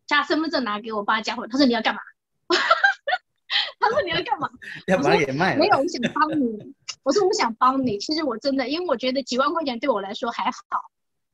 [0.05, 2.01] 加身份证拿给我爸加回，他说你要干嘛？
[3.79, 4.49] 他说你要干嘛？
[4.87, 5.59] 要把也卖了。
[5.59, 6.75] 没有，我想帮你。
[7.03, 10.61] 我说我想帮你，其实我真的，因为我觉得几万块钱对我来说还好。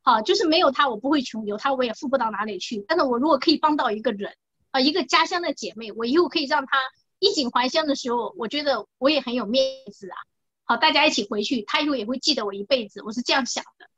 [0.03, 2.83] 好，就是没有他我不会穷，有他我也富不到哪里去。
[2.87, 4.35] 但是我如果可以帮到一个人，
[4.71, 6.77] 啊，一个家乡的姐妹，我以后可以让她
[7.19, 10.17] 衣锦还乡的时候，我觉得我也很有面子啊。
[10.65, 13.89] 好，大家一起回去，他以后也会记得我一辈子，我是这样想的。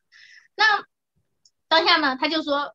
[0.55, 0.85] 那
[1.67, 2.73] 当下呢，他就说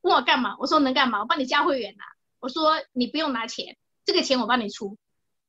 [0.00, 0.56] 问我干嘛？
[0.58, 1.20] 我说能干嘛？
[1.20, 2.04] 我帮你加会员呐。
[2.40, 4.96] 我说你不用拿钱，这个钱我帮你出。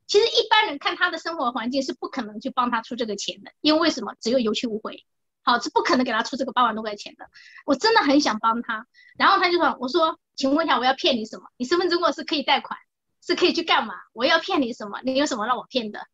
[0.08, 4.16] 其实一般人看他的生活环境是不可能去帮他出这个钱的，因为为什么？
[4.20, 5.06] 只有有去无回。
[5.42, 7.26] 好，是不可能给他出这个八万多块钱的。
[7.66, 8.86] 我真的很想帮他，
[9.18, 11.46] 然后他就说：“我说，请问一下，我要骗你什么？
[11.58, 12.78] 你身份证过是可以贷款，
[13.26, 13.96] 是可以去干嘛？
[14.14, 15.00] 我要骗你什么？
[15.04, 16.08] 你有什么让我骗的？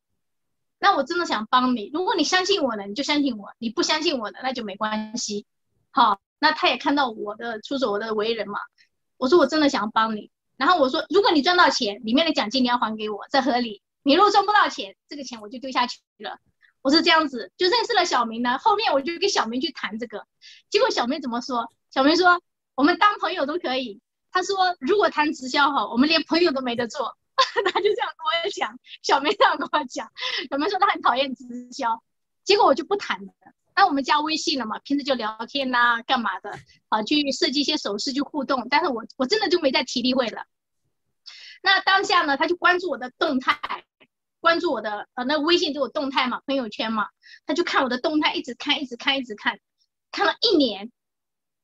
[0.77, 1.89] 那我真的想帮你。
[1.93, 5.45] 如果你相信我的，你就相信我；你不相信我的，那就没关系。
[5.91, 8.59] 好，那他也看到我的出手，我的为人嘛。
[9.17, 10.31] 我说我真的想帮你。
[10.57, 13.81] 然后我说，如果你赚到钱，里面的奖金你要还给我，这合理。
[14.03, 16.37] 你如果赚不到钱，这个钱我就丢下去了。”
[16.81, 18.59] 我是这样子，就认识了小明呢。
[18.59, 20.25] 后面我就跟小明去谈这个，
[20.69, 21.67] 结果小明怎么说？
[21.89, 22.39] 小明说
[22.75, 23.99] 我们当朋友都可以。
[24.31, 27.17] 他说如果谈直销哈，我们连朋友都没得做。
[27.37, 30.09] 他就这样跟我讲，小明这样跟我讲。
[30.49, 32.03] 小明说他很讨厌直销，
[32.43, 33.33] 结果我就不谈了。
[33.75, 36.51] 那我们加微信了嘛，平时就聊天呐，干嘛的？
[36.89, 38.67] 啊，去设计一些手势去互动。
[38.69, 40.45] 但是我我真的就没再提例会了。
[41.61, 43.83] 那当下呢，他就关注我的动态。
[44.39, 47.07] 关注我的呃，那微信就有动态嘛，朋友圈嘛，
[47.47, 49.59] 他就看我的动态，一直看，一直看，一直看，
[50.11, 50.91] 看了一年。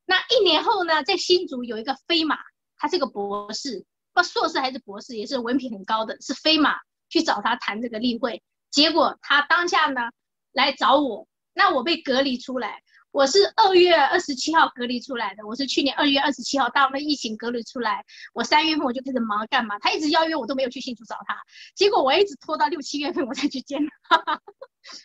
[0.05, 2.39] 那一年后呢，在新竹有一个飞马，
[2.77, 10.09] 他是个博士，不硕士还是博士，也是文凭很高的，是飞马去找他谈这个例会，结果他当下呢
[10.51, 12.81] 来找我，那我被隔离出来。
[13.11, 19.77] 我是二月二十七号隔离出来的，我是去年二月二十七号到那疫情隔离出来，我三月份我就开始忙干嘛？
[19.79, 21.37] 他一直邀约我都没有去新竹找他，
[21.75, 24.17] 结果我一直拖到六七月份我才去见他，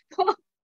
[0.08, 0.24] 拖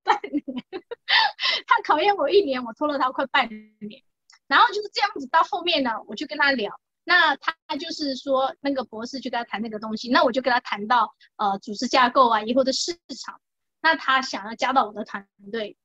[0.04, 0.44] 半年，
[1.66, 4.04] 他考验我一年，我拖了他快半年，
[4.46, 6.72] 然后就是这样子到后面呢，我就跟他聊，
[7.04, 13.42] 那他就是说那个博士就跟他谈那个东西，那我就跟他谈到呃组织架构啊，以后的市场，
[13.84, 15.78] 那他想要加到我的团队。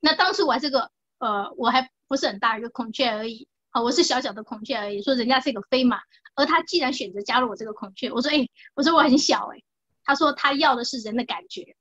[0.00, 5.00] 那当时我还是个呃，我还不是很大一个孔雀而已，好，我是小小的孔雀而已。
[5.00, 6.00] 说人家是一个飞马，
[6.34, 9.62] 而他既然选择加入我这个孔雀，我说哎，我说我很小哎，
[10.02, 11.76] 他说他要的是人的感觉，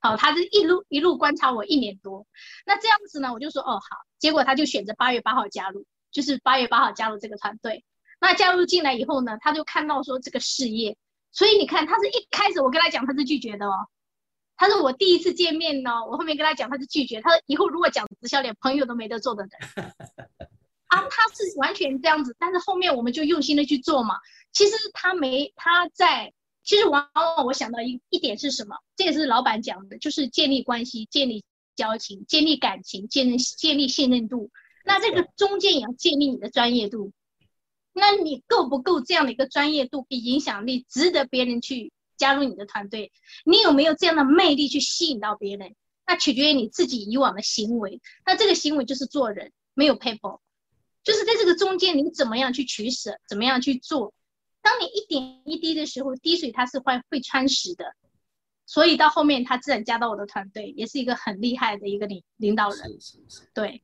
[0.00, 2.26] 好，他是一路一路观察我一年多，
[2.66, 7.84] 那这样子呢，我就说哦好，结果他就选择八月八号加入，就是八月八号加入这个团队。
[8.20, 10.96] 那加入进来以后呢，他就看到说这个事业，
[11.30, 13.86] 所以你看他是一开始我跟他讲他是拒绝的哦。
[14.58, 17.20] 他说我第一次见面呢，我后面跟他讲，他就拒绝。
[17.22, 19.50] 他说以后如果讲直销，连朋友都没得做的人。
[20.88, 24.16] 啊，他是完全这样子，但是后面我们就用心的去做嘛。
[24.52, 26.32] 其实他没他在，
[26.64, 28.76] 其实往往我想到一一点是什么？
[28.96, 31.44] 这也是老板讲的，就是建立关系、建立
[31.76, 34.50] 交情、建立感情、建立建立信任度。
[34.84, 37.12] 那这个中间也要建立你的专业度。
[37.92, 43.10] 那你够不够这样的一个专业度、比影响力，值得别人去加入你的团队？
[43.46, 45.74] 你有没有这样的魅力去吸引到别人？
[46.06, 48.00] 那取决于你自己以往的行为。
[48.26, 50.40] 那这个行为就是做人，没有 people。
[51.04, 54.12] 就是在这个中间，你怎么样去取舍，怎么样去做？
[54.60, 57.94] 当你一点一滴的时候，滴水它是会会穿石的，
[58.66, 62.78] 所以到后面他自然加到我的团队，也是一个很厉害的一个领领导人。
[62.78, 63.82] 是是是，对，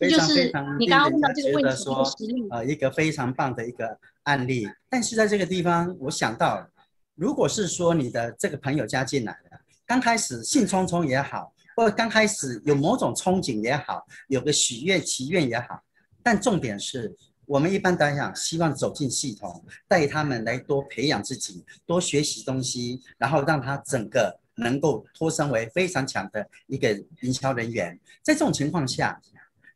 [0.00, 2.04] 非常非常你刚刚问到这个问题，说
[2.50, 4.66] 呃一个非常棒的一个案例。
[4.88, 6.68] 但是在这个地方，我想到，
[7.16, 15.82] 如果是说你的这个朋友加进来了，刚开始兴冲冲也好，或者刚开始有某种憧憬也好，有个许愿祈愿也好。
[16.22, 27.98] 但重点是我们一般来讲，希望走进系统，带他们来多培养自己，多学习东西，然后让他整个能够脱身为非常强的一个营销人员。
[28.22, 29.18] 在这种情况下，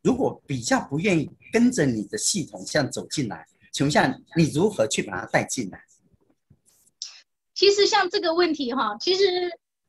[0.03, 5.81] 如果比较不愿意跟着你的系统这样走进来，请问下，你如何去把他带进来？
[7.61, 9.23] 其实像这个问题哈，其实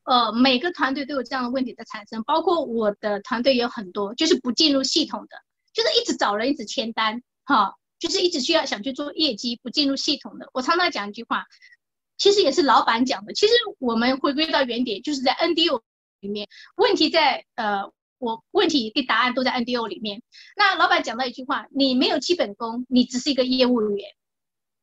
[0.03, 5.37] 呃每个团队都有这样的问题的产生，包括我的团队也有很多，就是不进入系统的。
[5.71, 10.49] 就是一直找人，一直签单，哈，就是一直需要想去做业绩，不进入系统的。
[10.53, 11.45] 我常常讲一句话，
[12.17, 13.31] 其实也是老板讲的。
[13.31, 15.81] 其实我们回归到原点，就是在 NDO
[16.19, 20.21] 里面，问题在呃，我问题跟答案都在 NDO 里面。
[20.57, 24.09] 那老板讲到一句话，你没有基本功，你只是一个业务员。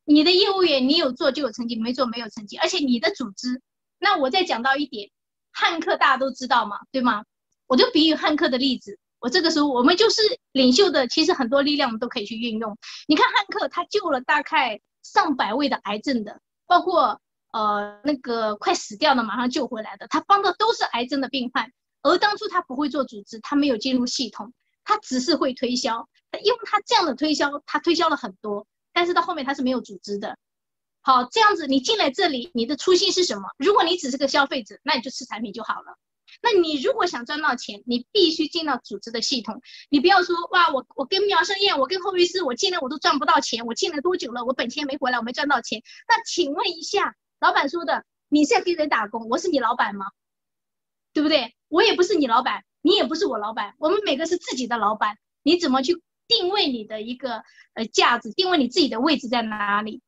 [0.09, 2.57] 你的业务员，你有做就有成绩，没做没有成绩。
[2.57, 3.61] 而且你的组织，
[3.99, 5.11] 那我再讲到一点，
[5.51, 7.23] 汉克大家都知道嘛，对吗？
[7.67, 8.97] 我就比喻汉克的例子。
[9.19, 12.75] 我这个时候，我们就是领袖的，其实很多力量我们都可以去运用。
[13.07, 21.71] 你看汉克，他救了大概上百位的癌症的，包括呃那个快死掉的马上救回来的，他帮的都是癌症的病患。
[22.01, 26.09] 而当初他不会做组织，他没有进入系统，他只是会推销。
[26.43, 30.37] 因为他这样的推销，他推销了很多，但是到后面他是没有组织的。
[31.01, 33.47] 好，这样子你进来这里，你的初心是什么？
[33.57, 35.97] 如果你只是个消费者，那你就吃产品就好了。
[36.41, 39.61] 那你如果想赚到钱，你必须进到组织的系统。
[39.89, 43.65] 你不要说哇，我我跟苗生燕，我跟侯律师，我进来我都赚不到钱。
[43.65, 44.45] 我进来多久了？
[44.45, 45.81] 我本钱没回来，我没赚到钱。
[46.07, 49.27] 那请问一下，老板说的，你在给人打工？
[49.29, 50.05] 我是你老板吗？
[51.13, 51.55] 对不对？
[51.69, 55.17] 我也不是你老板，你也不是我老板，我们每个是自己的老板。
[55.41, 58.31] 你怎么去定位你的一个呃价值？
[58.31, 60.01] 定位你自己的位置在哪里？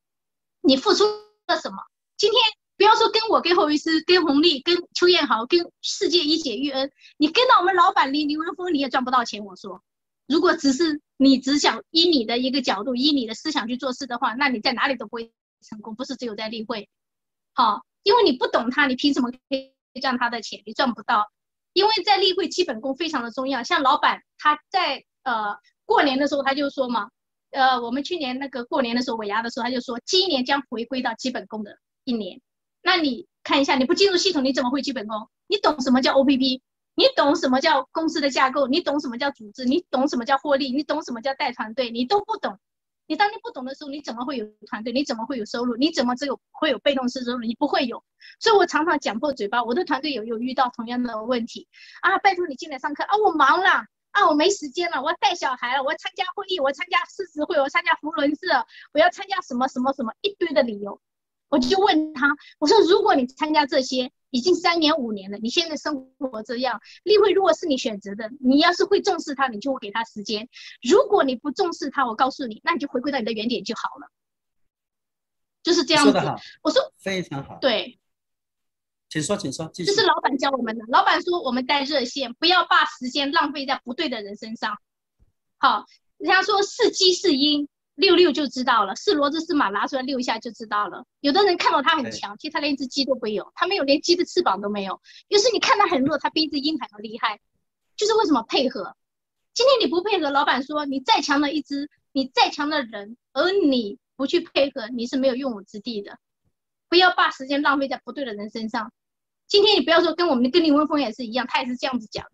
[0.61, 1.03] 你付出
[1.47, 1.77] 了什么？
[2.15, 2.39] 今天。
[2.77, 9.45] 不要说跟我、跟侯医师、跟红利、跟邱彦豪、跟世界一姐玉恩，你跟到我们老板林林文峰，你也赚不到钱。
[9.45, 9.83] 我说，
[10.25, 15.31] 如果只是你只想以你的一个角度、以你的思想去做事的话，那你在哪里都不会
[15.61, 15.95] 成功。
[15.95, 16.89] 不是只有在例会，
[17.53, 20.63] 好，因为你不懂他，你凭什么可以赚他的钱？
[20.65, 21.31] 你赚不到。
[21.73, 23.63] 因为在例会基本功非常的重要。
[23.63, 25.55] 像老板他在呃
[25.91, 27.09] 过年的时候他就说嘛，
[27.51, 32.39] 呃我们去年那个过年的时候尾牙的时候他就说，今年将回归到基本功的一年。
[32.81, 35.27] 那你看一下，你不进入系统，你怎么会基本功？
[35.47, 36.61] 你懂什么叫 OPP？
[36.95, 38.67] 你懂什么叫公司的架构？
[38.67, 39.65] 你懂什么叫组织？
[39.65, 40.71] 你懂什么叫获利？
[40.71, 41.91] 你懂什么叫带团队？
[41.91, 42.57] 你都不懂。
[43.07, 44.93] 你当你不懂的时候，你怎么会有团队？
[44.93, 45.75] 你怎么会有收入？
[45.75, 47.39] 你怎么只有会有被动式收入？
[47.39, 48.01] 你不会有。
[48.39, 51.67] 所以我常常讲破嘴巴，我的团队有有遇到同样的问题
[52.01, 52.17] 啊！
[52.19, 53.17] 拜托你进来上课啊！
[53.17, 54.27] 我忙了啊！
[54.27, 61.01] 我没时间了，我要带小孩了，我要参加会议，我参加誓词会，我参加福伦社，我要参加什么什么什么一堆的理由。
[61.49, 62.27] 我就问他，
[62.59, 70.45] 我说如果你参加这些已经三年五年了，你现在生活这样，例会如果是你选择的，你要是会重视他，你就会给他时间；
[70.81, 74.07] 如果你不重视他，我告诉你，那你就回归到你的原点就好了，
[75.61, 76.17] 就是这样子。
[76.61, 77.57] 我说非常好。
[77.59, 77.99] 对，
[79.11, 79.69] 请说，请说。
[79.73, 80.85] 这是老板教我们的。
[80.87, 84.77] 老板说我们带热线，不要把时间浪费在不对的人身上。
[85.59, 85.85] 好，
[86.17, 87.67] 人家说是鸡是鹰。
[87.95, 91.05] 遛遛就知道了，是骡子是马，拿出来遛一下就知道了。
[91.19, 94.99] 有的人看到他很强，其实他连一只鸡都没有，他没有连鸡的翅膀都没有。
[95.27, 97.39] 于是你看他很弱，他比一只鹰还要厉害。
[97.97, 98.95] 就是为什么配合？
[99.53, 106.17] 今天你不配合，老板说你再强的一只，你再强的人，而你不去配合，你是没有用武之地的。
[106.89, 108.91] 不要把时间浪费在不对的人身上。
[109.51, 112.31] 今天你不要说跟我们的跟林文峰也是一样，他也是这样子讲的。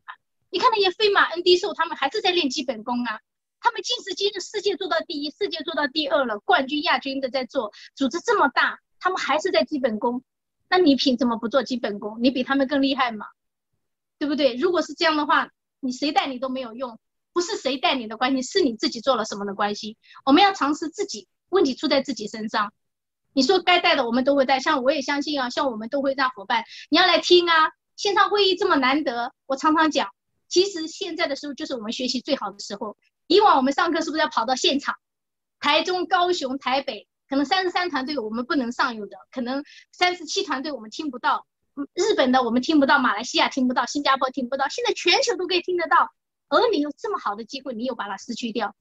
[0.52, 3.20] 你看那些飞马 N D 兽，他们还是在练基本功啊。
[3.60, 10.22] 他们今时今日世界做到第一，世界做到第二了，冠军、亚军的在做，组织这么大，他们还是在基本功。
[10.70, 12.20] 那你凭什么不做基本功？
[12.22, 13.26] 你比他们更厉害吗？
[14.20, 14.54] 对不对？
[14.54, 15.50] 如果是这样的话，
[15.80, 17.00] 你谁带你都没有用，
[17.34, 19.98] 不是谁带你的关系，是你自己做了什么的关系。
[20.24, 22.72] 我们要尝试自己，问题出在自己身上。
[23.38, 27.70] 你说该带的我们都会带，像我也相信啊，像我们都会让伙伴，你要来听啊。
[27.96, 30.10] 线上会议这么难得，我常常讲，
[30.48, 32.98] 其实现在的时候就是我们学习最好的时候。
[33.28, 34.96] 以往我们上课是不是要跑到现场？
[35.60, 41.46] 台中、高雄、台北，可能三十三团队我们不能上有的，可能三十七团队我们听不到。
[41.94, 46.10] 日本的我们听不到，马来西亚听不到，新加坡听不到，现在全球都可以听得到。
[46.50, 48.76] 而你有这么好的机会，你又把它失去掉，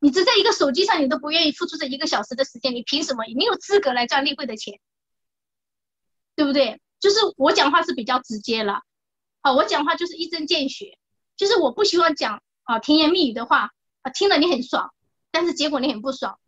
[0.00, 3.24] 你只在一个手机上，你都不愿意付出这一个小时的时间，你凭什么？
[3.24, 4.78] 你有资格来赚例会的钱，
[6.36, 6.80] 对不对？
[7.00, 8.82] 就是我讲话是比较直接了，
[9.40, 10.98] 好，我讲话就是一针见血，
[11.36, 13.70] 就是我不希望讲啊甜言蜜语的话
[14.02, 14.92] 啊，听了你很爽，
[15.30, 16.38] 但是结果你很不爽，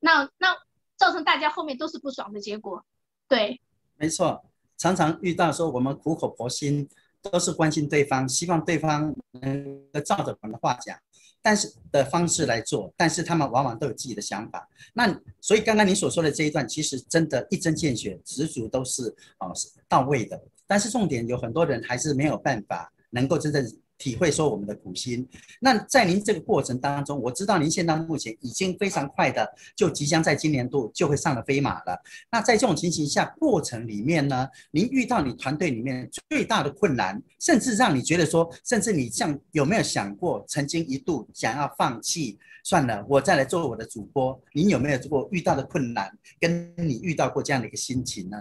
[0.00, 0.56] 那那
[0.96, 2.84] 造成大家后面都是不爽的结果，
[3.28, 3.60] 对。
[3.96, 4.44] 没错，
[4.76, 6.88] 常常遇到说我们苦口婆心，
[7.22, 10.98] 都是关心对方，希望对方能照着我们的话讲，
[11.46, 14.68] 但是的方式来做，但是他们往往都有自己的想法。
[14.92, 19.52] 那所以刚刚你所说的这一段，其实真的一针见血，十足都是哦
[19.88, 20.42] 到位的。
[20.66, 23.64] 但是重点有很多人还是没有办法能够真正。
[23.98, 25.26] 体会说我们的苦心，
[25.60, 31.98] 那在您这个过程当中，我知道您现在目前已经非常快的就即将在今年度就会上了飞马了。
[32.30, 44.38] 那在这种情形下，过程里面呢，您遇到你团队里面最大的困难，甚至让你觉得说，甚至你像有没有想过，曾经一度想要放弃，算了，我再来做我的主播？
[44.52, 48.36] 您有没有过遇到的困难，跟你遇到过这样的一个心情呢？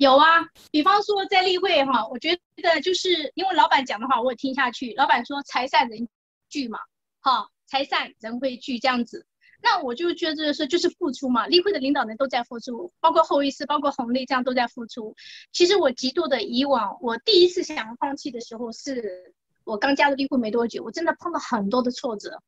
[0.00, 4.94] 有啊，比方说在例会哈，我觉得就是因为老板讲的话，我也听下去。
[4.94, 6.08] 老板说财散人
[6.48, 6.78] 聚嘛，
[7.20, 9.26] 哈，财散人会聚这样子，
[9.62, 11.46] 那我就觉得是就是付出嘛。
[11.48, 15.14] 例会的领导人都在付出，包括后医师，包括红利这样都在付出。
[15.52, 19.34] 其实我极度的以往，我第一次想要放弃的时候，是
[19.64, 22.42] 我刚加入例会没多久，我真的碰到很多的挫折，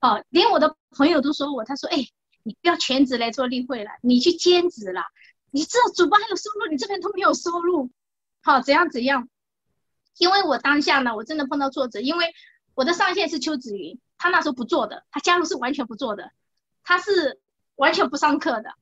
[0.00, 1.98] 好，连我的朋友都说我，他说，哎，
[2.42, 5.02] 你不要全职来做例会了，你去兼职了。
[5.56, 7.90] 你知道主播还有收入，你这边都没有收入，
[8.42, 9.26] 好怎样怎样？
[10.18, 12.34] 因为我当下呢，我真的碰到挫折，因为
[12.74, 16.30] 我的上线是邱子云，他那时候不做的，他加入是完全不做的，
[16.84, 17.40] 他是
[17.76, 18.74] 完全不上课的。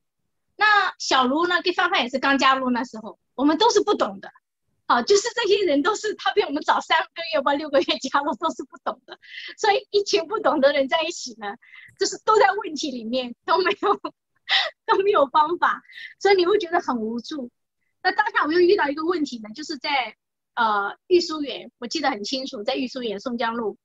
[0.56, 4.32] 那小卢呢，跟范范也是刚加入那时候，我们都是不懂的，
[4.88, 9.16] 好，就是这些人都是他比我们早三个月吧，六个月加入都是不懂的，
[9.56, 11.54] 所以一群不懂的人在一起呢，
[12.00, 14.00] 就是都在问题里面都没有。
[14.86, 15.82] 都没有方法，
[16.20, 17.50] 所以你会觉得很无助。
[18.02, 20.14] 那当下我又遇到一个问题呢，就是在
[20.54, 23.78] 呃玉书园，我记得很清楚，在玉书园宋江路。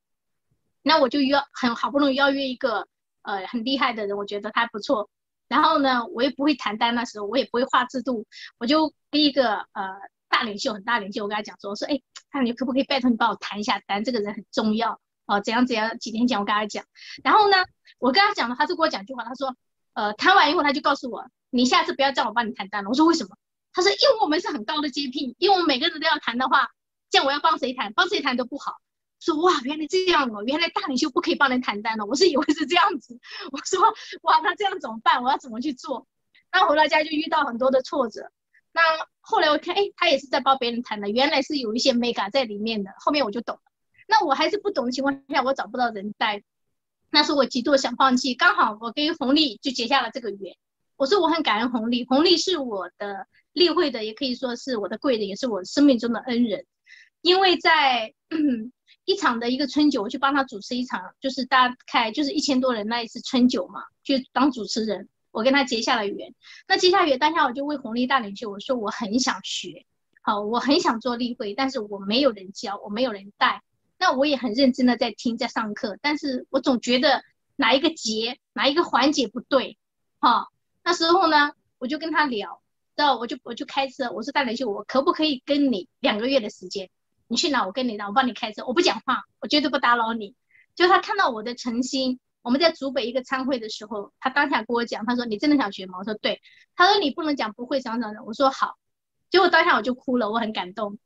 [0.82, 2.88] 那我就约很好不容易邀约一个
[3.22, 5.10] 呃很厉害的人，我觉得他不错。
[5.48, 8.26] 然后呢，我也不会谈单，那时候我也不会画制度，
[8.58, 12.02] 我就跟一个呃大领袖，很大领袖，我跟他讲说，我说哎，
[12.34, 14.04] 那你可不可以拜托你帮我谈一下单？
[14.04, 15.98] 这个人很重要哦，怎样怎样？
[15.98, 16.86] 几天前我跟他讲，
[17.24, 17.58] 然后呢，
[18.00, 19.56] 我跟他讲了，他就跟我讲句话，他说。
[20.00, 22.90] 呃，谈完以后他就告诉我，你下次不要叫我帮你谈单了。
[22.90, 23.36] 我说为什么？
[23.74, 26.70] 他说因为我们是很高的接聘，因为我们每个人都要谈的话，
[27.10, 28.78] 这样我要帮谁谈，帮谁谈都不好。
[29.20, 32.06] 说哇，原来这样哦，原来大领袖不可以帮人谈单了。
[32.06, 33.20] 我是以为是这样子。
[33.52, 33.82] 我说
[34.22, 35.22] 哇，那这样怎么办？
[35.22, 36.08] 我要怎么去做？
[36.54, 38.32] 那回到家就遇到很多的挫折。
[38.72, 38.82] 那
[39.20, 42.92] 后来我看，哎，他也是在帮别人谈的，原来是有一些 mega 在里面的。
[43.00, 43.62] 后面我就懂了。
[44.08, 46.42] 那我还是不懂的情况下，我找不到人带。
[47.12, 50.56] 那时候我极度想放弃，刚好我跟红利就结下了这个缘。
[50.96, 56.66] 我说我很感恩红利，红利是我的例会的，也可以说是我的贵人，也是我生命中的恩人。
[57.22, 58.14] 因为在
[59.06, 66.36] 一场的一个春酒，我去帮他主持一场，就是大概就是一千多人那一次春酒嘛，就当主持人，我跟他结下了缘。
[66.68, 69.86] 那结下缘当下，我就为红利大领袖我说我很想学，
[70.22, 73.64] 好，我很想做例会，但是我没有人教，我没有人带。
[74.00, 77.22] 那我也很认真的在听，在上课，但是我总觉得
[77.58, 79.78] 哪一个节，哪一个环节不对，
[80.20, 80.48] 哈，
[80.84, 82.62] 那时候呢，我就跟他聊，
[82.96, 86.90] 到我就我就开车，我说大雷秀，我可不可以跟你两个月的时间？
[87.28, 90.34] 你去哪，我跟你哪，我帮你开车，我不讲话，我绝对不打扰你。
[90.76, 95.98] 就他看到我的诚心，我们在竹北一个参会的时候，他当下跟我讲，他说你真的想学吗？
[96.00, 96.42] 我说对。
[96.76, 98.78] 他说你不能讲不会想想的，我说好。
[99.30, 100.98] 结果当下我就哭了，我很感动。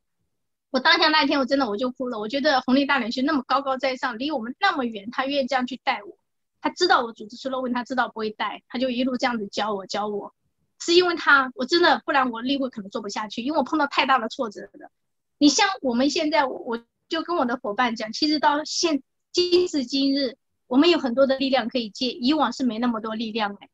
[0.74, 2.18] 我当下那一天，我真的我就哭了。
[2.18, 6.18] 我觉得红利大领袖那么高高在上，离我们那么远，他愿意这样去带我。
[6.62, 10.34] 他知道我组织出了问题，他知道不会带，他就一路这样子教我教我。
[10.80, 14.90] 是因为他，我真的不然我例会可能做不下去，因为我碰到太大的挫折了。
[15.38, 23.70] 你像我们现在，我就跟我的伙伴讲，其实到现今时今日，我们有很多的力量可以借，以往是没那么多力量哎。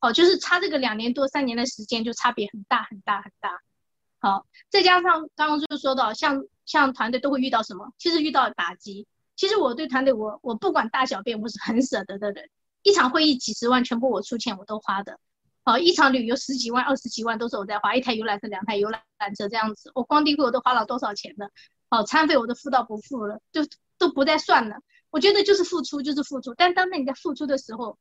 [0.00, 3.60] 哦，就是差这个两年多三年的时间就差别很大很大很大。
[4.22, 7.92] 好，再加上刚刚就说到，像像团队都会遇到什么？
[7.98, 9.08] 其实遇到打击。
[9.34, 12.48] 其实我对团队，我我不管大小便，我是很舍得的人。
[12.84, 15.18] 一场会议几十万，全部我出钱，我都花的。
[15.64, 19.02] 好，一场旅游十几万、二十几万都是我在花，一台游览车、两台游览
[19.36, 21.50] 车这样子，我光地费我都花了多少钱的？
[21.90, 23.62] 好，餐费我都付到不付了，就
[23.98, 24.76] 都不再算了。
[25.10, 26.54] 我觉得就是付出，就是付出。
[26.54, 27.98] 但当你在付出的时候，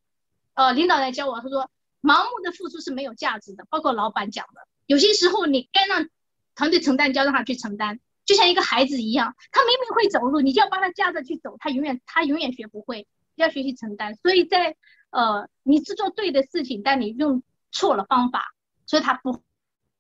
[0.54, 1.68] 呃，领导来教我，他说，
[2.04, 3.66] 盲目的付出是没有价值的。
[3.72, 4.62] 包括老板讲的，
[4.92, 6.08] 有些时候你该让
[6.56, 8.00] 团队承担，就要让他去承担。
[8.26, 14.16] 就像一个孩子一样，他明明会走路，你就要帮他架着去走，他永远他永远学不会，要学习承担。
[14.16, 14.76] 所以在
[15.12, 17.42] 呃，你是做对的事情，但你用。
[17.74, 18.44] 错了方法，
[18.86, 19.32] 所以他不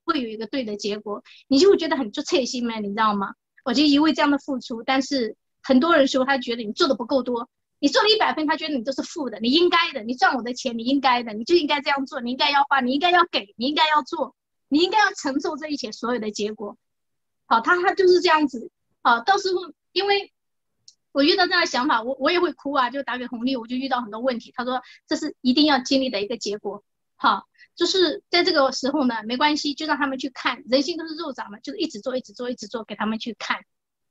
[0.03, 3.33] 会有一个对的结果，你就会觉得很就刺心嘛，你知道吗？
[3.63, 7.47] 我就一味这样的付出，但是很多人说他觉得你做的不够多，
[7.79, 14.35] 你做了一百分，他觉得你都是负的，你应该的，你赚我的钱，你应该的，你就应该这样做，你应该要花，你应该要给，你应该要做，
[14.71, 16.77] 你应该要承受这一切所有的结果。
[17.45, 18.71] 好，他他就是这样子。
[19.03, 20.31] 好，到时候因为
[21.11, 24.53] 我遇到这样的想法，我我也会哭啊，就打给红利，我就遇到很多问题。
[24.55, 26.83] 他说这是一定要经历的一个结果。
[27.17, 27.47] 好。
[27.73, 33.61] 就是在这个时候呢，没关系，就让他们去看，人心都是肉长嘛，就是一直做，一直做，一直做，给他们去看。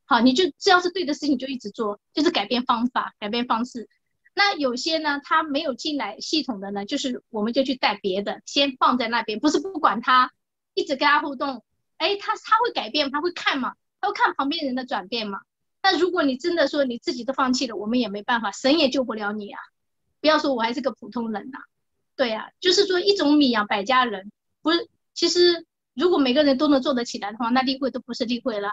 [0.07, 3.87] 好，你就只要是对的事情就一直做，就是改变方法，改变方式。
[4.35, 10.33] 那有些呢，他没有进来系统的呢，就是我们就去带别的，先放在那边，不是不管他，
[10.75, 11.63] 一直跟他互动。
[11.97, 15.41] 哎，他他会改变，他会看嘛，他会看旁边人的转变嘛。
[15.83, 19.61] 那如果你真的说你自己都放弃了，我们也没办法，神也救不了你啊。
[20.21, 21.59] 不要说我还是个普通人呐。
[22.17, 24.31] 对呀，就是说一种米养百家人，
[24.63, 24.89] 不是？
[25.15, 28.73] 其实如果每个人都能做得起来的话，那例会都不是例会了。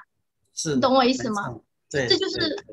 [0.53, 1.59] 是，你懂我意思吗？
[1.89, 2.65] 对，这就是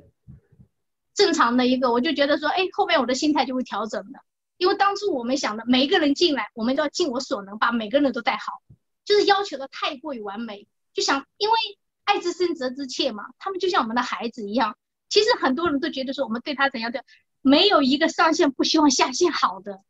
[1.14, 1.92] 正常的一个。
[1.92, 4.20] 我就觉得说，哎，后面我的心态就会调整的，
[4.56, 8.60] 因为当初我们想的，每一个人进来，我们都要尽我所能把每个人都带好，
[9.04, 11.56] 就是要求的太过于完美，就想因为
[12.04, 14.76] 爱之深责之切嘛，他们就像我们的孩子一样。
[15.08, 17.04] 其实很多人都觉得说，我们对他怎样的，
[17.40, 19.80] 没有一个上线不希望下线好的。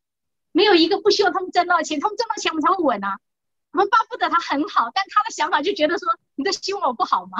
[0.52, 3.18] 没有一个不希望他们挣到钱，他们挣到钱我们才会稳啊。
[3.72, 7.38] 我们巴不得他很好，但他的想法就觉得说，你在希望我不好吗？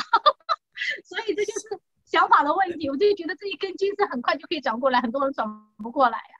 [1.07, 2.91] 所以这就是想法的问题。
[2.91, 6.35] 我就觉得这一根筋是很快就可以转过来，很多人转不过来呀。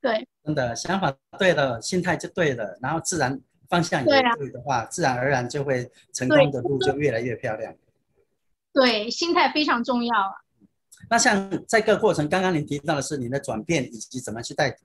[0.00, 3.38] 对，真的想法对了，心态就对了，然后自然
[3.68, 7.74] 方向也对的话，自然而然就会成功的路就越来越漂亮。
[8.72, 10.32] 对，心态非常重要啊。
[11.10, 14.76] 那像在这个过程，刚刚您提到的是您的转变以及怎么去带。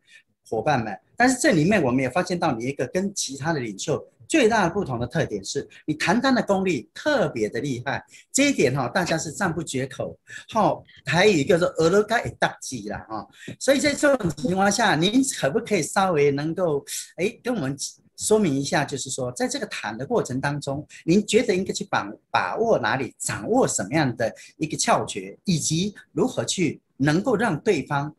[0.50, 8.04] 伙伴们，但是这里面我们也发现到你一个跟其他的领袖最大的不同的特点是，你谈单的功力特别的厉害，
[8.34, 10.18] 这一点哈大家是赞不绝口。
[10.50, 13.26] 好，还有一个是俄罗盖大吉了啊，
[13.60, 16.84] 所以在这种情况下，您可不可以稍微能够
[17.16, 17.78] 哎跟我们
[18.22, 28.16] 说明一下，就是说在这个谈的过程当中，您觉得应该去把把握哪里，掌握什么样的一个窍诀，以及如何去能够让对方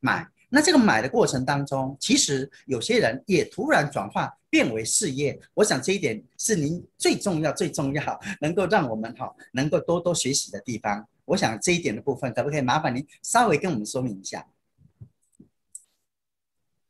[0.00, 0.26] 买？
[0.48, 5.38] 那这个买的过程当中，其实有些人也突然转化变为事业。
[5.52, 11.06] 我想这一点是您最重要、最重要，能够让我们哈能够多多学习的地方。
[11.26, 14.46] 我想这一点的部分，可不可以麻烦您稍微跟我们说明一下？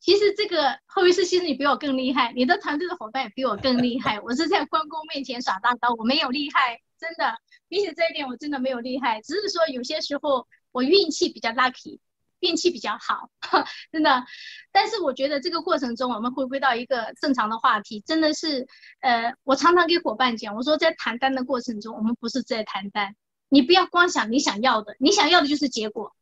[0.07, 4.21] 其实这个后面是其实你比我更厉害，你的团队的伙伴也比我更厉害。
[4.21, 7.37] 我是在关公面前耍大刀，我没有厉害，真的。
[7.67, 11.99] 比起这一点，我真的没有厉害，只是说有些时候我运气比较 lucky。
[12.39, 13.31] 运气比较好，
[13.91, 14.25] 真的。
[14.71, 18.69] 但是我觉得这个过程中，我们回归到一个正常的话题，真的是，
[19.01, 23.17] 呃，我常常给伙伴讲，我说在谈单的过程中，我们不是在谈单，
[23.49, 26.15] 你不要光想你想要的，你想要的就是结果。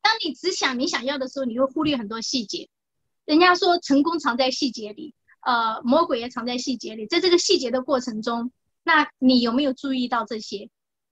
[0.00, 2.68] 当你只想你想要的时候，你会忽略很多细节。
[3.28, 7.06] 人家说成功藏在细节里，呃，魔鬼也藏在细节里。
[7.06, 8.50] 在这个细节的过程中，
[8.82, 10.70] 那你有没有注意到这些？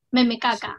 [0.08, 0.78] 妹妹嘎嘎，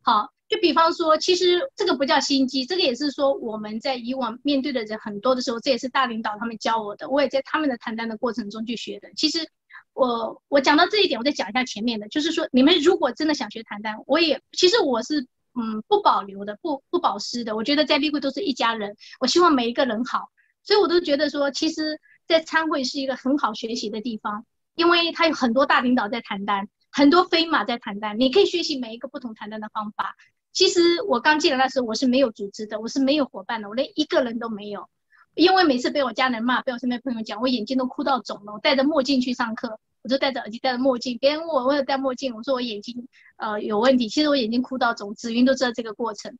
[0.00, 0.30] 好。
[0.48, 9.08] 就比方说，其实这个不叫心机，这个也是说我们在以往面对的人很多的时候，这也是大领导他们教我的，我也在他们的谈单的过程中去学的。
[9.14, 9.46] 其实
[9.92, 17.56] 我我讲到这一点，我再讲一下前面的，就是说你们如果真的想学谈单，我也其实我是嗯不保留的，不不保湿的。
[17.56, 20.28] 我觉得在立会都是一家人，我希望每一个人好，
[20.62, 30.16] 所以我都觉得说，其实，在参会是一个很好学习的地方，因为他有很多大领导在谈单，很多飞马在谈单，你可以学习每一个不同谈单的方法。
[30.52, 34.88] 其实我刚进来那时候我是没有组织的，我是没有伙伴的，我连一个人都没有。
[35.34, 38.52] 因为每次被我家人骂，被我身边朋友讲，我眼睛都哭到肿了。
[38.52, 41.16] 我戴着墨镜去上课，我就戴着耳机，戴着墨镜。
[41.18, 43.08] 别人问我为什么戴墨镜，我说我眼睛
[43.38, 44.10] 呃有问题。
[44.10, 46.36] 其实我眼睛哭到肿，紫云都知道这个过程。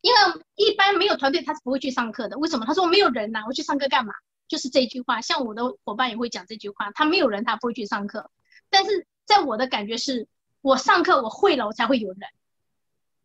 [0.00, 0.18] 因为
[0.56, 2.66] 一般没有团队他是不会去上课的，为什么？
[2.66, 4.12] 他说没有人呐，我去上课干嘛？
[4.48, 5.20] 就是这句话。
[5.20, 8.30] 像我的伙伴也会讲这句话，他没有人他不会去上课，
[8.70, 10.28] 但是在我的感觉是，
[10.60, 12.20] 我上课我会了，我才会有人。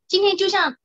[0.07, 0.77] 今天就像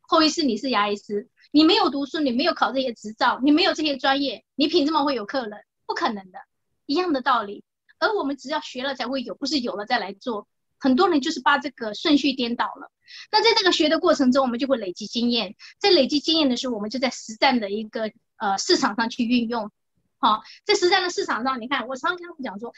[0.00, 5.64] 后医师，你是牙医师，你没有读书，你没有考这些执照，你没有这些专业，你凭什么会有客人？
[5.86, 6.38] 不可能的，
[6.86, 7.64] 一样的道理。
[7.98, 10.48] 而我们只要学了才会有，不是有了再来做。
[10.78, 12.90] 很多人就是把这个顺序颠倒了。
[13.30, 15.54] 那在这个学的过程中，我们就会累积经验。
[15.78, 19.70] 在累积经验的时候，我们就在实战的一个呃市场上去运用。
[20.18, 22.72] 好，在实战的市场上，你看我常常跟他们讲说，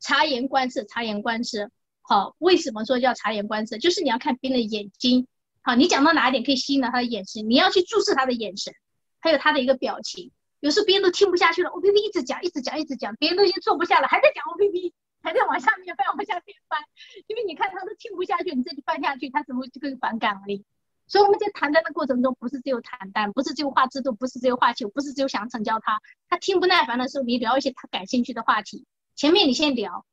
[0.00, 1.70] 察言观色，察言观色。
[2.02, 3.78] 好，为什么说叫察言观色？
[3.78, 5.26] 就是你要看别人的眼睛。
[5.62, 8.74] 好，你讲到哪一点可以吸引到他的眼神，你要去注视他的眼神，
[9.20, 10.30] 还有他的一个表情。
[10.60, 14.94] 有时候别人都听不下去了，O P P 一直讲，一直讲，一直讲，别人都已经坐不下了，还在讲 O P P。
[15.24, 16.78] 还在往下面翻， 往下面翻，
[17.26, 20.64] 因为你看他都听不下去，你再去翻下去，他只会这个反感而已。
[21.06, 26.00] 所以我们在谈单的过程中，不是只有谈单，不是只有画制度，不是只有画球，不是只有想成交他。
[26.28, 28.86] 他听不耐烦的时候，你聊一些他感兴趣的话题。
[29.16, 30.06] 前面你先聊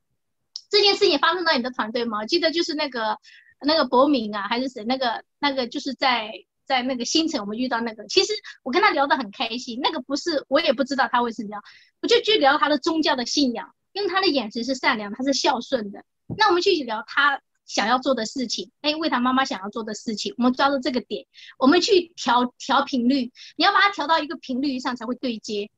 [0.70, 2.20] 这件事情发生到你的团队吗？
[2.20, 3.18] 我记得就是那个
[3.60, 4.84] 那个博敏啊，还是谁？
[4.84, 6.34] 那个那个就是在
[6.66, 8.34] 在那个新城，我们遇到那个，其实
[8.64, 9.80] 我跟他聊得很开心。
[9.82, 11.58] 那个不是我也不知道他会成交，
[12.02, 13.74] 我就去聊他的宗教的信仰。
[13.94, 16.04] 因为他的眼神是善良，他是孝顺的。
[16.38, 21.26] 那我们去聊他想要做的事情，哎，为他妈妈想要做的事情，我们抓住这个点，
[21.58, 23.32] 我们去调调频率。
[23.58, 25.70] 你要把它调到一个频率上才会对接，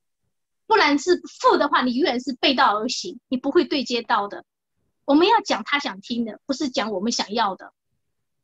[0.68, 4.45] 不然是负的话，你永远是背道而行，你不会对接到的。
[5.05, 7.74] 我们要讲他想听的，不是讲我们想要的。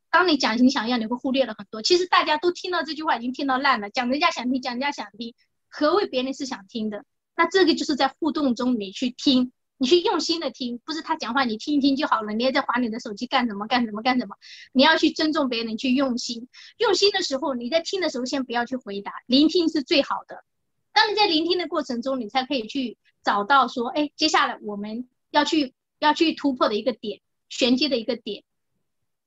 [0.09, 1.83] 当你讲你想要，你会忽略了很多。
[1.83, 5.35] 其实大家都听到这句话已经听到烂了，讲人家想听，讲人家想听，
[5.69, 7.05] 何谓别人是想听的？
[7.35, 9.51] 那这个就是在互动中你去听。
[9.81, 12.33] 你去用心的听，不是他讲话你听一听就好了。
[12.33, 13.65] 你也在划你的手机干什么？
[13.65, 14.01] 干什么？
[14.01, 14.35] 干什么？
[14.73, 16.49] 你要去尊重别人，去用心。
[16.77, 20.43] 用心的时候，你在听的时候先不要去回答，聆听是最好的。
[20.91, 28.43] 当你在聆听的过程中，你才可以去找到说，哎，接下来我们要去要去突破的一个点，衔接的一个点。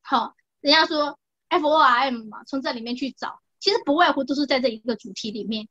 [0.02, 5.66] 好，人家说 F O R M 嘛，从这里面去找，其实不外乎都是在这一个主题里面。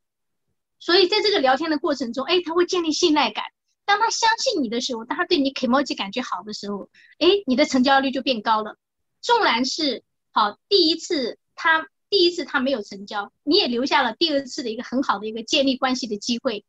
[0.80, 3.46] 所以在这个聊天的过程中，哎，他会建立信赖感。
[3.86, 8.78] 当他相信你的时候，当他对你 emoji 感觉好的时候，哎，你的成交率就变高了。
[9.22, 16.64] 纵然是好第一次，他第一次他没有成交，你也留下了第二次的一个很好的一个建立关系的机会。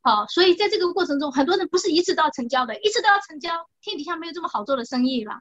[0.00, 5.40] 好，所以在这个过程中，很多人不是一次都要成交的，一次都要成交，天底下没有这么好做的生意了。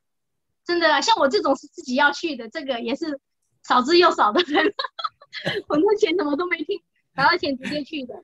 [0.66, 3.20] 真的，像我这种是自己要去的，这个也是
[3.62, 4.74] 少之又少的人，
[5.70, 6.82] 很多钱什么都没听，
[7.14, 8.16] 拿到钱直接去的。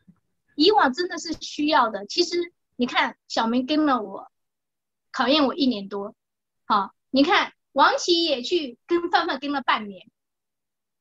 [0.55, 2.51] 以往真的是需要的，其实。
[2.79, 4.31] 你看，小明跟了我，
[5.11, 6.15] 考验我一年多，
[6.63, 10.09] 好，你看王琦也去跟范范跟了半年，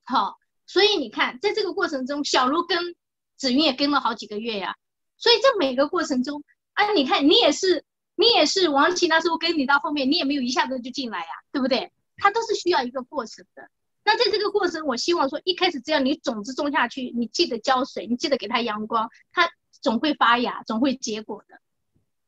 [0.03, 2.97] 好，所以你看，在这个过程中，小卢跟
[3.37, 4.77] 子云也跟了好几个月呀，
[5.19, 7.85] 所以这每个过程中，啊，你看你也是，
[8.17, 11.93] 你也是王琦那时候跟你到后面，你也没有一下子就进来呀，对不对？
[12.17, 13.71] 他都是需要一个过程的。
[14.03, 19.49] 那在这个过程，我希望说，一开始只要你种子种下去，你记得浇水，你记得给它阳光，它
[19.81, 21.61] 总会发芽，总会结果的。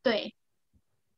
[0.03, 0.34] 对，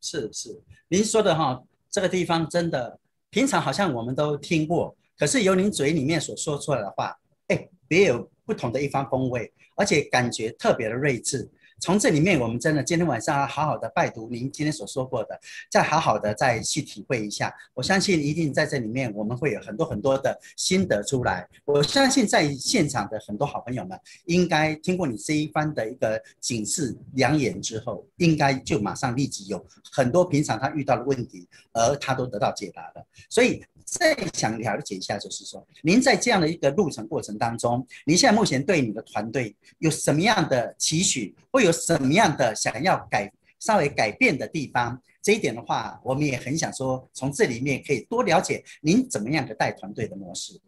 [0.01, 7.17] 是是，您说的哈，这个地方真的，平常好像我们都听过，可是由您嘴里面所说出来的话，
[7.47, 11.49] 哎，别有不同的一番风味，而且感觉特别的睿智。
[11.79, 17.53] 从这里面，我们真的今天晚上要好好的拜读您今天所说过的，再好好的再去体会一下。
[17.73, 21.47] 我相信一定在这里面，我们会有很多很多的心得出来。
[21.65, 33.05] 我相信在现场的很多好朋友们，应该听过你这一番的一个警示良言之后，应该就马上立即有很多平常他遇到的问题，而他都得到解答了。
[33.29, 33.63] 所以。
[33.85, 45.01] 再想了解一下，就是说，您在这样的一个路程过程当中，您现在目前对你的团队有什么样的期许，会有什么样的想要改、稍微改变的地方？
[45.21, 50.61] 这一点的话，我们也很想说，从这里面可以多了解您怎么样的带团队的模式，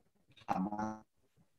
[0.45, 1.01] 好吗？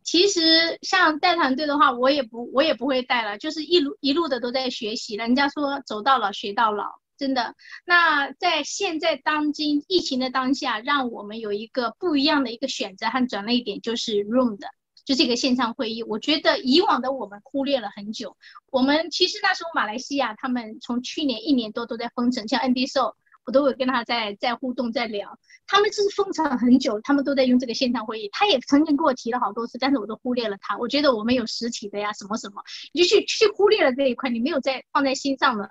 [0.03, 5.15] 其实像带团队的话，我也不，我也不会带了，就是一路一路的都在学习。
[5.17, 6.85] 人家说走到老学到老。
[7.19, 7.55] 真的，
[7.87, 14.69] 那在现在当今疫情的当下，让我们有一个不一样的一个选择和转捩点，就是 Room 的，
[15.07, 16.03] 就这个线上会议。
[16.03, 18.37] 我觉得以往的我们忽略了很久。
[18.71, 23.15] 我们其实那时候马来西亚他们从去年一年多都在封城，像 ND Show，
[23.47, 25.39] 我都会跟他在在互动在聊。
[25.69, 28.29] 他们是封城很久，他们都在用这个线上会议。
[28.31, 30.77] 他也曾经跟我提了好多次，但是我都忽略了他。
[30.79, 35.71] 我觉得我们有实体的呀，什么什么，你就去去忽略了这一块，你没有在放在心上了。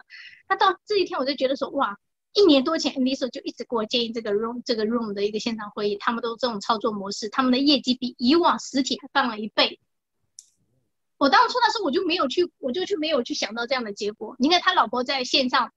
[0.50, 1.98] 那到这一天，我就觉得说，哇，
[2.36, 9.80] 一年多前，Andy 就一直给我建议这个 Room 这个 Room 的一个线上会议，他们都这种操作模式，他们的业绩比以往实体还翻了一倍。
[11.18, 14.36] 我当初那时候我就没有去，我就去没有去想到这样的结果。
[14.38, 15.72] 你看他老婆在线上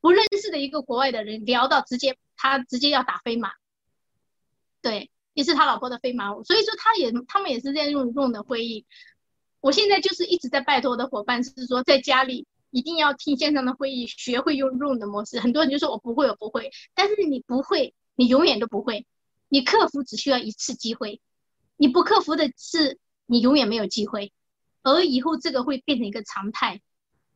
[0.00, 3.50] 不认识的一个国外的人聊到直接他直接要打飞马，
[4.80, 6.32] 对，也是他老婆的飞马。
[6.42, 8.86] 所以说他也他们也是在用用的会议。
[9.60, 15.40] 我现在就是一直在拜托我的伙伴，是说在家里一定要听线上的会议，学会用 Room 的模式。
[15.40, 19.06] 很多人就说我不会，我不会，但是你不会，你永远都不会。
[19.48, 21.20] 你克服只需要一次机会，
[21.76, 24.32] 你不克服的是你永远没有机会。
[24.82, 26.80] 而以后这个会变成一个常态，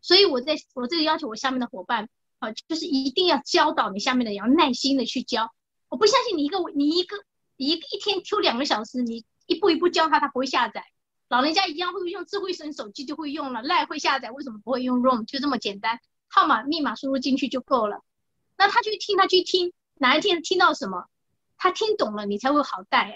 [0.01, 2.09] 所以我在我这个要求我下面的伙伴
[2.39, 5.51] 啊，就是一定要教导你下面的，要耐心的去教。
[5.89, 7.17] 我不相信你一个你一个
[7.57, 10.85] 一一天抽两个小时，你一步一步教他，他不会下载。
[11.33, 15.25] 老人家一样会用智慧型手机就会用了，赖会下载，为什么不会用 Room？
[15.25, 18.03] 就这么简单，号码密码输入进去就够了。
[18.59, 21.07] 那他去听，他去听，哪一天听到什么，
[21.57, 23.15] 他听懂了，你才会好带呀。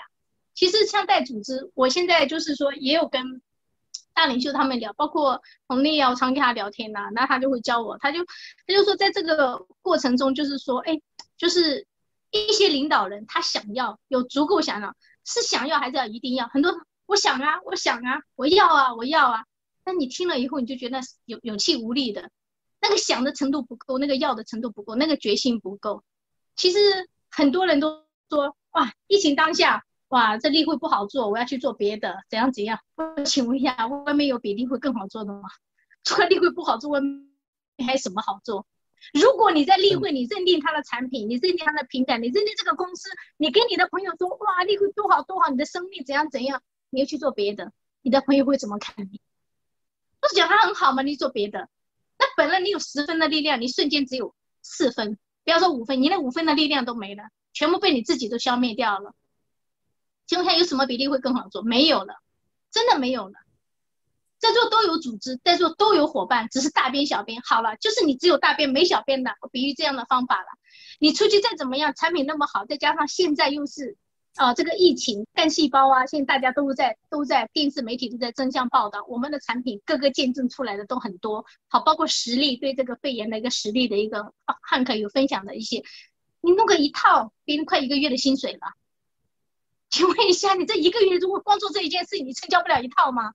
[0.54, 3.42] 其实像带组织，我现在就是说也有跟。
[4.14, 8.24] 大领袖他们聊，包括红利啊，我常跟他聊天呐，那他就会教我，他就
[8.66, 10.98] 他就说，在这个过程中，就是说，哎，
[11.36, 11.86] 就是
[12.30, 14.96] 一些领导人他想要有足够想要，
[15.26, 16.48] 是想要还是要一定要？
[16.48, 16.72] 很多
[17.06, 19.44] 我想啊，我想啊，我要啊，我要啊，
[19.84, 22.30] 那你听了以后，你就觉得有有气无力的，
[22.80, 26.02] 那个想的程度不够，那个要的程度不够，那个决心不够。
[26.56, 26.78] 其实
[27.30, 29.84] 很多人都说，哇，疫情当下。
[30.08, 32.78] 哇，这例会不好做，我要去做别的，怎样怎样？
[32.94, 35.48] 我请问一下，外面有比例会更好做的吗？
[36.04, 37.28] 除了例会不好做，外面
[37.84, 38.64] 还有什么好做？
[39.12, 47.72] 如果你在例会，你认定他的产品，你认定他的平台，你认定这个公司，你跟你的朋友说，哇，例会多好多好，你的生命怎样怎样，你又去做别的，
[48.02, 49.20] 你的朋友会怎么看你？
[50.20, 51.02] 不是讲他很好吗？
[51.02, 51.68] 你做别的，
[52.18, 59.14] 那本来你有十分的力量，你瞬间只有四分，不要说五分，你那五分的力量都没了，全部被你自己都消灭掉了。
[60.26, 61.62] 请问下有什么比例会更好做？
[61.62, 62.16] 没有了，
[62.70, 63.34] 真的没有了。
[64.38, 69.30] 在座都有组织，在座都有伙伴，只是大编小编好了，就是你只有大编没小编的。
[69.40, 70.46] 我比喻这样的方法了。
[70.98, 73.96] 你出去再怎么样，产品那么好，再加上现在又是
[74.36, 81.44] 啊这个疫情干细胞啊，现在大家都在都在电视媒体都在争相报道，我们的产品各个见证出来的都很多。
[81.68, 84.32] 好，包括实力对这个肺炎的一个实力的一个
[84.62, 85.82] 汉克有分享的一些，
[86.42, 88.74] 你弄个一套，别人快一个月的薪水了。
[89.88, 93.32] 请问一下，你这一个月如果光做这一件事情，你成交不了一套吗？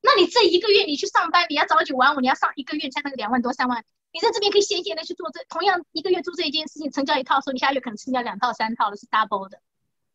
[0.00, 3.84] 那你这一个月你去上班，你要早九晚五，你要上一个月才能两万多三万。
[4.12, 9.60] 你在这边可以闲闲的去做这，同样一个月做这一件事情，成交一套的时候，你下月可能成交两套三套的是 double 的。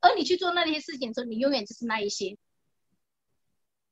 [0.05, 2.37] 而你去做那些事情的时候，你永远只是那一些。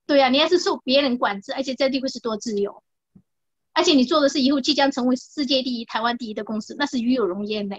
[0.05, 2.84] 对呀，你还是受别人管制，而且在地位是多自由，
[3.74, 7.78] 而且你做的是以后即将成为世界第一、台湾第一的公司，那是与有荣焉的。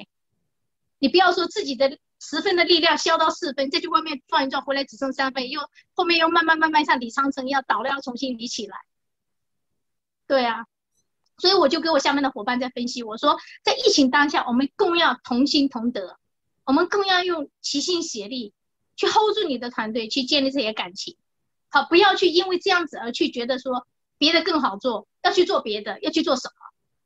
[0.99, 1.99] 你不要说自己的。
[2.21, 5.61] 十分的力量消到四分，再去外面转一转，回来只剩三分，又
[5.93, 8.79] 后面又慢慢慢慢像李长城一样倒了，要重新理起来。
[10.27, 10.65] 对啊，
[11.37, 16.19] 所以我就给我下面的伙伴在分析，我说在疫情当下，我们更要同心同德，
[16.65, 18.53] 我们更要用齐心协力
[18.97, 21.17] 去 hold 住你的团队，去建立这些感情。
[21.69, 23.87] 好，不要去因为这样子而去觉得说
[24.19, 26.55] 别的更好做，要去做别的，要去做什么？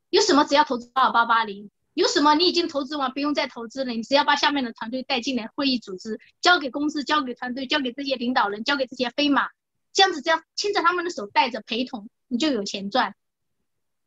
[0.09, 1.69] 有什么只要投资二八八零。
[1.95, 2.33] 有什么？
[2.35, 3.91] 你已经投资完，不用再投资了。
[3.91, 9.49] 你只要把下面的团队带进来，会议组织交给公司，交给团队，交给这些领导人，交给这些飞马，
[9.91, 13.15] 这样子这样牵着他们的手，带着陪同，你就有钱赚。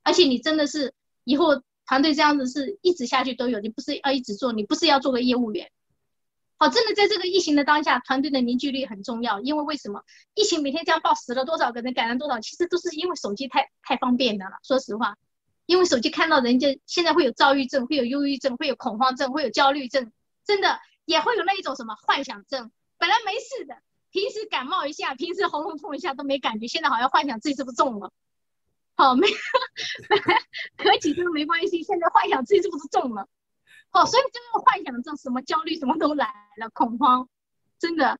[0.05, 0.95] 而且你真的是
[1.25, 5.70] 以后团队这样子是一直下去都有，你不是要一直做，你不是要做个业务员。
[6.57, 9.40] 好，真的在这个疫情的当下，团队的凝聚力很重要。
[9.40, 14.53] 因为为什么疫情每天这样报死了多少个人，感染多少，其实都是因为手机太太方便的了。
[14.62, 15.16] 说实话。
[15.66, 20.11] 因为手机看到人家现在会有躁郁症，会有忧郁症，会有恐慌症，会有焦虑症，
[20.47, 22.72] 真的也会有那一种什么幻想症。
[22.97, 23.76] 本来没事的，
[24.11, 28.11] 平时感冒一下，平时喉咙痛一下都没感觉，现在好像幻想自己是不是中了。
[28.95, 29.26] 好，没
[30.76, 33.28] 咳几声没关系，现在幻想自己是不是中了。
[33.90, 37.28] 好，所以这个幻想症，什么焦虑什么都来了，恐慌，
[37.78, 38.18] 真的。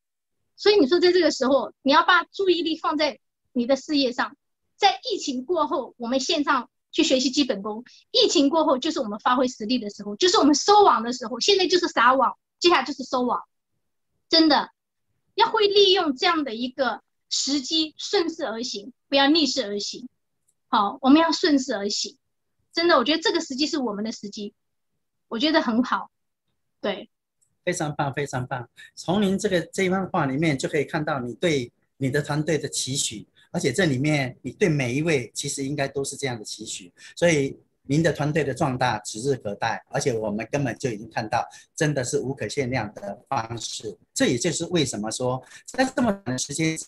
[0.57, 3.19] 所以你说在这个时候，你要把注意力放在
[3.53, 4.37] 你的事业上。
[4.77, 6.69] 在疫情过后，我们线上。
[6.95, 7.87] 去学习基本功。
[8.11, 11.41] 疫情过后，就是我们发挥实力的时候，就是我们收网的时候。
[11.41, 13.43] 现在就是撒网，接下来就是收网。
[14.29, 14.69] 真的
[15.35, 17.01] 要会利用这样的一个
[17.31, 20.07] 时机，顺势而行，不要逆势而行。
[20.73, 22.17] 好，我们要顺势而行。
[22.73, 24.55] 真的，我觉得这个时机是我们的时机，
[25.29, 26.11] 我觉得很好。
[26.81, 27.11] 对，
[27.63, 28.67] 非常棒，非常棒。
[28.95, 33.29] 从您这个这一番话里面，就可以看到你对你的团队的期许。
[33.51, 39.85] 而且这里面，你对每一位其实应该都是这样的期许，所以您的团队的壮大指日可待。
[39.91, 41.47] 而且我们根本就已经看到，
[41.77, 43.95] 真的是无可限量的方式。
[44.15, 46.79] 这也就是为什么说，在这么短的时间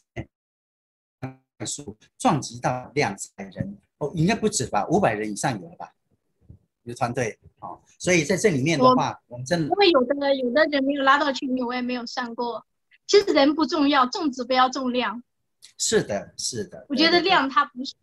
[1.67, 5.93] 数撞击到两百人，哦，应该不止吧，五百人以上有了吧？
[6.85, 12.65] 有团队，哦，所以在这里面的话，我们真的因为有的有的人没有拉到群里，我也没有算过。
[13.07, 15.23] 其实人不重要，重质不要重量。
[15.79, 16.85] 是的，是的。
[16.89, 17.95] 我觉得量它不是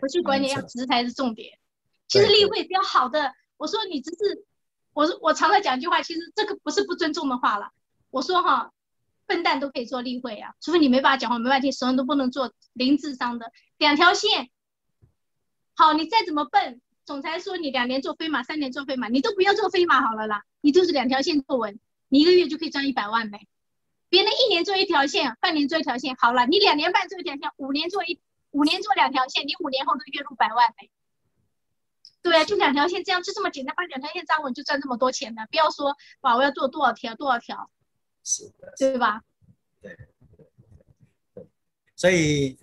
[0.00, 1.58] 不是关键，要值才是重点。
[2.08, 4.44] 其实例会比较好的，我说你只是，
[4.94, 7.70] 我我常常讲一句话，其实这个不是不尊重的话了。
[8.10, 8.72] 我说哈，
[9.26, 14.50] 笨蛋都可以做例会啊，除非你没办法讲话，没办法听，什么都不能做，零智商的两条线。
[15.74, 16.80] 好，你再怎么笨。
[17.04, 23.46] 总裁说你两年做飞马，三年做飞马，你都不要做飞马好了啦，你就是两条线做稳，你一个月就可以赚一百万呗。
[24.08, 28.20] 别人一年做一条线，半年做一条线，好了，你两年半做一条线，五年做一
[28.50, 30.90] 五年做两条线，你五年后都月入百万呗。
[32.22, 35.46] 对啊，就两条线，这样就这么简单，把两条线扎稳就赚这么多钱的。
[35.50, 37.70] 不要说哇，我要做多少条多少条，
[38.26, 39.22] 是的，对吧？
[39.80, 39.96] 对
[41.34, 41.46] 对，
[41.94, 42.58] 所以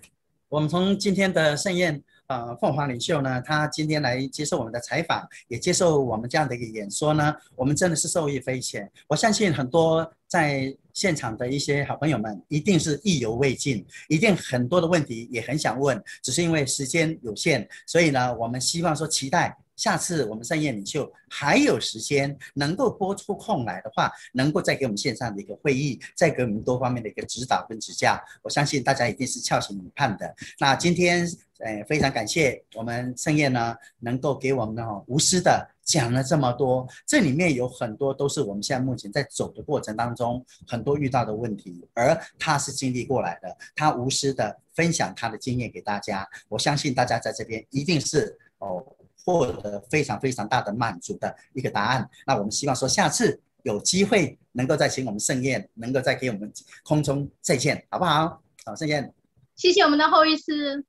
[0.48, 2.00] 我们从今天的盛宴。
[2.26, 8.90] 呃，凤凰领袖呢，他今天来接受我们的采访，也接受我们这样的一个演说呢，我们真的是受益匪浅。
[9.06, 19.54] 我相信很多在现场的一些好朋友们，一定是意犹未尽，一定很多的问题也很想问，只是因为时间有限，所以呢，我们希望说期待。
[19.76, 30.32] 下次我们盛宴领袖还有时间能够拨出空来的话，能够再给我们线上的一个会议，再给我们多方面的一个指导跟指教，我相信大家一定是翘首以盼的。
[30.60, 31.28] 那今天，
[31.64, 48.84] 哎，非常感谢我们盛宴呢，能够给我们呢无私的讲了这么多，这里面有很多都是我们现在目前在走的过程当中很多遇到的问题，而他是经历过来的，他无私的分享他的经验给大家，我相信大家在这边一定是哦。
[49.26, 52.06] 获得非常非常大的满足的一个答案。
[52.26, 56.52] 那我们希望说，下次有机会能够再请我们盛宴，能够再给我们
[56.82, 58.42] 空中再见，好不好？
[58.66, 59.14] 好，盛宴。
[59.56, 60.84] 谢谢我们的后医师，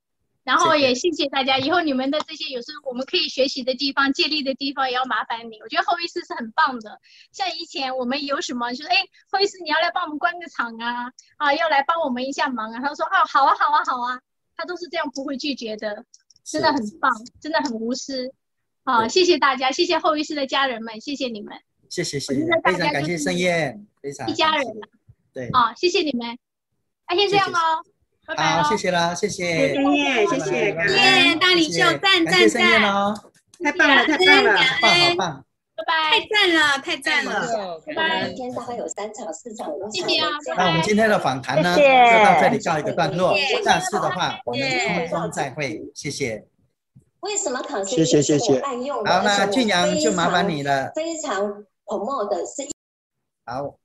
[0.45, 1.57] 然后也谢谢大家。
[1.57, 5.59] 以后你们的这些有时候我们可以学习的地方、借力的地方，也要麻烦你。
[5.61, 7.01] 我觉得后医师是很棒的。
[7.33, 8.95] 像以前我们有什么，就说哎，
[9.29, 12.79] 后医师你要来帮我们关个场啊，啊，要来帮我们一下忙啊。
[12.79, 14.21] 他说哦，好啊，好啊，好啊，
[14.55, 16.05] 他都是这样不会拒绝的。
[16.45, 18.31] 真的很棒，真的很无私，
[18.83, 21.57] 好，谢谢大家，谢谢后医师的家人们，谢谢你们，
[21.89, 24.63] 谢谢谢谢，非常感谢盛宴，非常一家人，
[25.33, 26.37] 对，好，谢谢你们，
[27.09, 27.83] 那先这样哦，
[28.25, 32.61] 拜拜好，谢谢啦，谢谢盛宴，谢谢，耶，大领袖，赞赞赞，
[33.63, 35.45] 太棒了，太棒了，好棒好棒。
[35.77, 35.93] 拜拜！
[36.21, 37.81] 太赞了，太赞了！
[37.85, 38.27] 拜拜！
[38.29, 39.91] 今天大概有三场、四场、五场。
[39.91, 40.29] 谢谢啊！
[40.55, 43.35] 那我们今天的访谈呢，就到这里告一个段落。
[43.61, 45.81] 下次的话，我们空中再会。
[45.93, 46.45] 谢谢。
[47.19, 48.61] 为什么考试谢谢谢谢。
[49.05, 50.93] 好，那俊阳就麻烦你了。
[50.95, 52.69] 非常的是。
[53.45, 53.75] 好，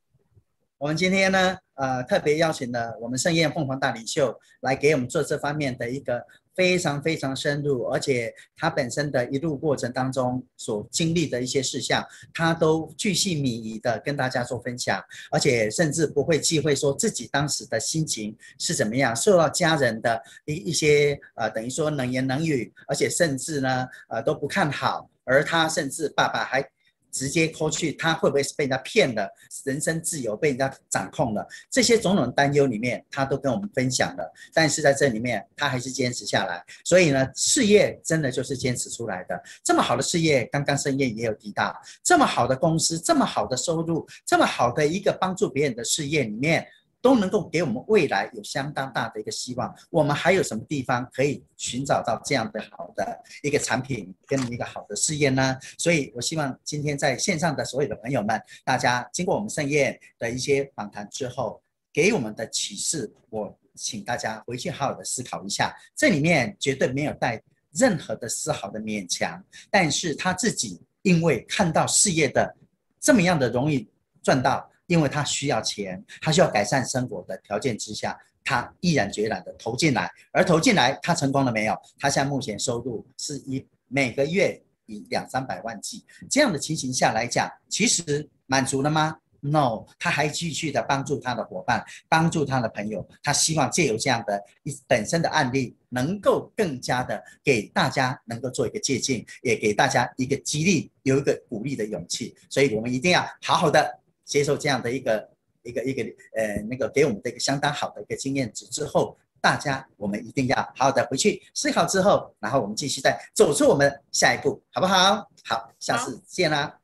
[0.81, 6.25] 我们今天呢，呃，特别邀请了我们盛宴凤凰大领袖来给我们做这方面的一个。
[6.53, 12.05] 非常非常深入，而且他本身的一路过程当中所经历的一些事项，
[12.35, 26.63] 他都巨细靡遗的跟大家做分享，而且甚至不会忌讳说自己当时的心情是怎么样，受到家人的一一些呃等于说冷言冷语，而且甚至呢呃都不看好，而他甚至爸爸还。
[27.11, 29.29] 直接扣去，他会不会是被人家骗了？
[29.65, 31.47] 人身自由被人家掌控了？
[31.71, 34.33] 这些种种担忧里面，他都跟我们分享了。
[34.53, 36.65] 但是在这里面，他还是坚持下来。
[36.85, 39.43] 所以呢，事业真的就是坚持出来的。
[39.63, 46.67] 这么好的事业，刚刚深夜也有提到，这么好的公司，这么好的收入，这么好的一个帮助别人的事业里面。
[47.03, 49.75] 都能够给我们未来有相当大的一个希望。
[49.89, 55.59] 我们还有什么地方可以寻找到这样的好的一个产品跟一个好的事业呢？
[55.79, 65.75] 所以我希望今天在线上的所有的朋友们，大家经过我们盛宴的一些访谈之后，给我们的启示，我请大家回去好好的思考一下。
[65.97, 67.43] 这里面绝对没有带
[67.73, 72.55] 任何的丝毫的勉强，但是他自己因为看到事业的
[73.01, 73.89] 这么样的容易
[74.23, 74.70] 赚到。
[74.91, 80.11] 因为他需要钱，他需要改善生活的条件之下，他毅然决然的投进来。
[80.33, 81.79] 而投进来，他成功了没有？
[82.01, 93.09] 他现在目前收入是以每个月以两三百万计这样的情形下来讲，其实满足了吗？No，他还继续的帮助他的伙伴，帮助他的朋友。
[93.23, 102.35] 他希望借由这样的一本身的案例，能够更加的给大家能够做一个借鉴，也给大家一个激励，有一个鼓励的勇气。
[102.49, 104.00] 所以我们一定要好好的。
[104.31, 105.29] 接受这样的一个
[105.65, 106.05] 一个一个
[106.37, 115.29] 呃那个给我们的一个相当好的一个经验值之后，大家我们一定要好好的回去思考之后，然后我们继续再走出我们下一步，好不好？
[115.45, 116.80] 好，下次见啦。